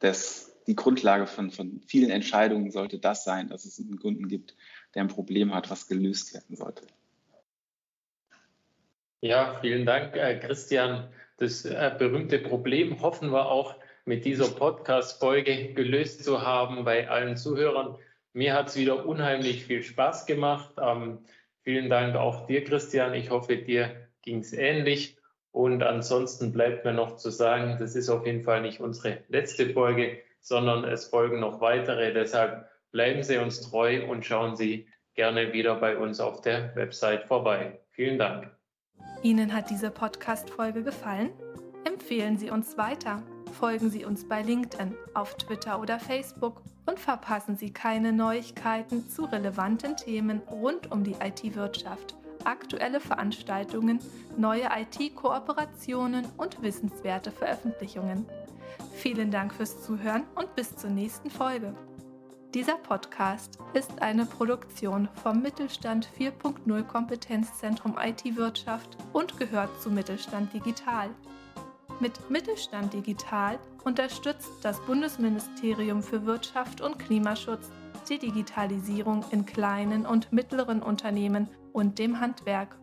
das, 0.00 0.54
die 0.66 0.76
Grundlage 0.76 1.26
von, 1.26 1.50
von 1.50 1.80
vielen 1.86 2.10
Entscheidungen 2.10 2.70
sollte 2.70 2.98
das 2.98 3.24
sein, 3.24 3.48
dass 3.48 3.64
es 3.64 3.80
einen 3.80 3.98
Kunden 3.98 4.28
gibt, 4.28 4.54
der 4.94 5.02
ein 5.02 5.08
Problem 5.08 5.54
hat, 5.54 5.70
was 5.70 5.88
gelöst 5.88 6.34
werden 6.34 6.56
sollte. 6.56 6.86
Ja, 9.20 9.58
vielen 9.60 9.86
Dank, 9.86 10.14
äh, 10.14 10.38
Christian. 10.38 11.08
Das 11.38 11.64
äh, 11.64 11.94
berühmte 11.98 12.38
Problem 12.38 13.00
hoffen 13.00 13.32
wir 13.32 13.46
auch 13.46 13.74
mit 14.04 14.24
dieser 14.24 14.48
Podcast-Folge 14.48 15.72
gelöst 15.74 16.24
zu 16.24 16.42
haben 16.42 16.84
bei 16.84 17.08
allen 17.08 17.36
Zuhörern. 17.36 17.96
Mir 18.32 18.54
hat 18.54 18.68
es 18.68 18.76
wieder 18.76 19.06
unheimlich 19.06 19.64
viel 19.64 19.82
Spaß 19.82 20.26
gemacht. 20.26 20.74
Ähm, 20.80 21.18
vielen 21.68 21.90
Dank 21.90 22.16
auch 22.16 22.46
dir, 22.46 22.64
Christian. 22.64 23.12
Ich 23.12 23.28
hoffe, 23.28 23.58
dir 23.58 24.08
ging 24.22 24.38
es 24.38 24.54
ähnlich. 24.54 25.18
Und 25.52 25.82
ansonsten 25.82 26.50
bleibt 26.50 26.86
mir 26.86 26.94
noch 26.94 27.16
zu 27.16 27.28
sagen, 27.28 27.76
das 27.78 27.94
ist 27.94 28.08
auf 28.08 28.24
jeden 28.24 28.42
Fall 28.42 28.62
nicht 28.62 28.80
unsere 28.80 29.18
letzte 29.28 29.68
Folge, 29.74 30.16
sondern 30.40 30.84
es 30.84 31.04
folgen 31.04 31.40
noch 31.40 31.60
weitere. 31.60 32.14
Deshalb 32.14 32.66
bleiben 32.90 33.22
Sie 33.22 33.36
uns 33.36 33.60
treu 33.68 34.02
und 34.08 34.24
schauen 34.24 34.56
Sie 34.56 34.88
gerne 35.12 35.52
wieder 35.52 35.74
bei 35.74 35.98
uns 35.98 36.20
auf 36.20 36.40
der 36.40 36.74
Website 36.74 37.24
vorbei. 37.24 37.78
Vielen 37.90 38.16
Dank. 38.16 38.50
Ihnen 39.22 39.52
hat 39.52 39.68
diese 39.68 39.90
Podcast-Folge 39.90 40.82
gefallen? 40.82 41.32
Empfehlen 41.84 42.38
Sie 42.38 42.50
uns 42.50 42.78
weiter. 42.78 43.22
Folgen 43.52 43.90
Sie 43.90 44.06
uns 44.06 44.26
bei 44.26 44.40
LinkedIn, 44.40 44.94
auf 45.12 45.36
Twitter 45.36 45.82
oder 45.82 46.00
Facebook 46.00 46.62
und 46.88 46.98
verpassen 46.98 47.56
Sie 47.56 47.70
keine 47.70 48.12
Neuigkeiten 48.12 49.08
zu 49.10 49.26
relevanten 49.26 49.96
Themen 49.96 50.40
rund 50.50 50.90
um 50.90 51.04
die 51.04 51.16
IT-Wirtschaft, 51.22 52.16
aktuelle 52.44 52.98
Veranstaltungen, 52.98 54.00
neue 54.38 54.68
IT-Kooperationen 54.74 56.26
und 56.38 56.62
wissenswerte 56.62 57.30
Veröffentlichungen. 57.30 58.24
Vielen 58.94 59.30
Dank 59.30 59.52
fürs 59.52 59.82
Zuhören 59.82 60.24
und 60.34 60.54
bis 60.56 60.74
zur 60.76 60.90
nächsten 60.90 61.30
Folge. 61.30 61.74
Dieser 62.54 62.76
Podcast 62.76 63.58
ist 63.74 64.00
eine 64.00 64.24
Produktion 64.24 65.10
vom 65.22 65.42
Mittelstand 65.42 66.08
4.0 66.18 66.82
Kompetenzzentrum 66.84 67.98
IT-Wirtschaft 68.02 68.96
und 69.12 69.36
gehört 69.36 69.82
zu 69.82 69.90
Mittelstand 69.90 70.54
Digital. 70.54 71.10
Mit 72.00 72.30
Mittelstand 72.30 72.94
Digital 72.94 73.58
unterstützt 73.82 74.52
das 74.62 74.80
Bundesministerium 74.86 76.00
für 76.00 76.24
Wirtschaft 76.26 76.80
und 76.80 76.98
Klimaschutz 77.00 77.70
die 78.08 78.18
Digitalisierung 78.20 79.24
in 79.32 79.44
kleinen 79.44 80.06
und 80.06 80.32
mittleren 80.32 80.80
Unternehmen 80.80 81.48
und 81.72 81.98
dem 81.98 82.20
Handwerk 82.20 82.76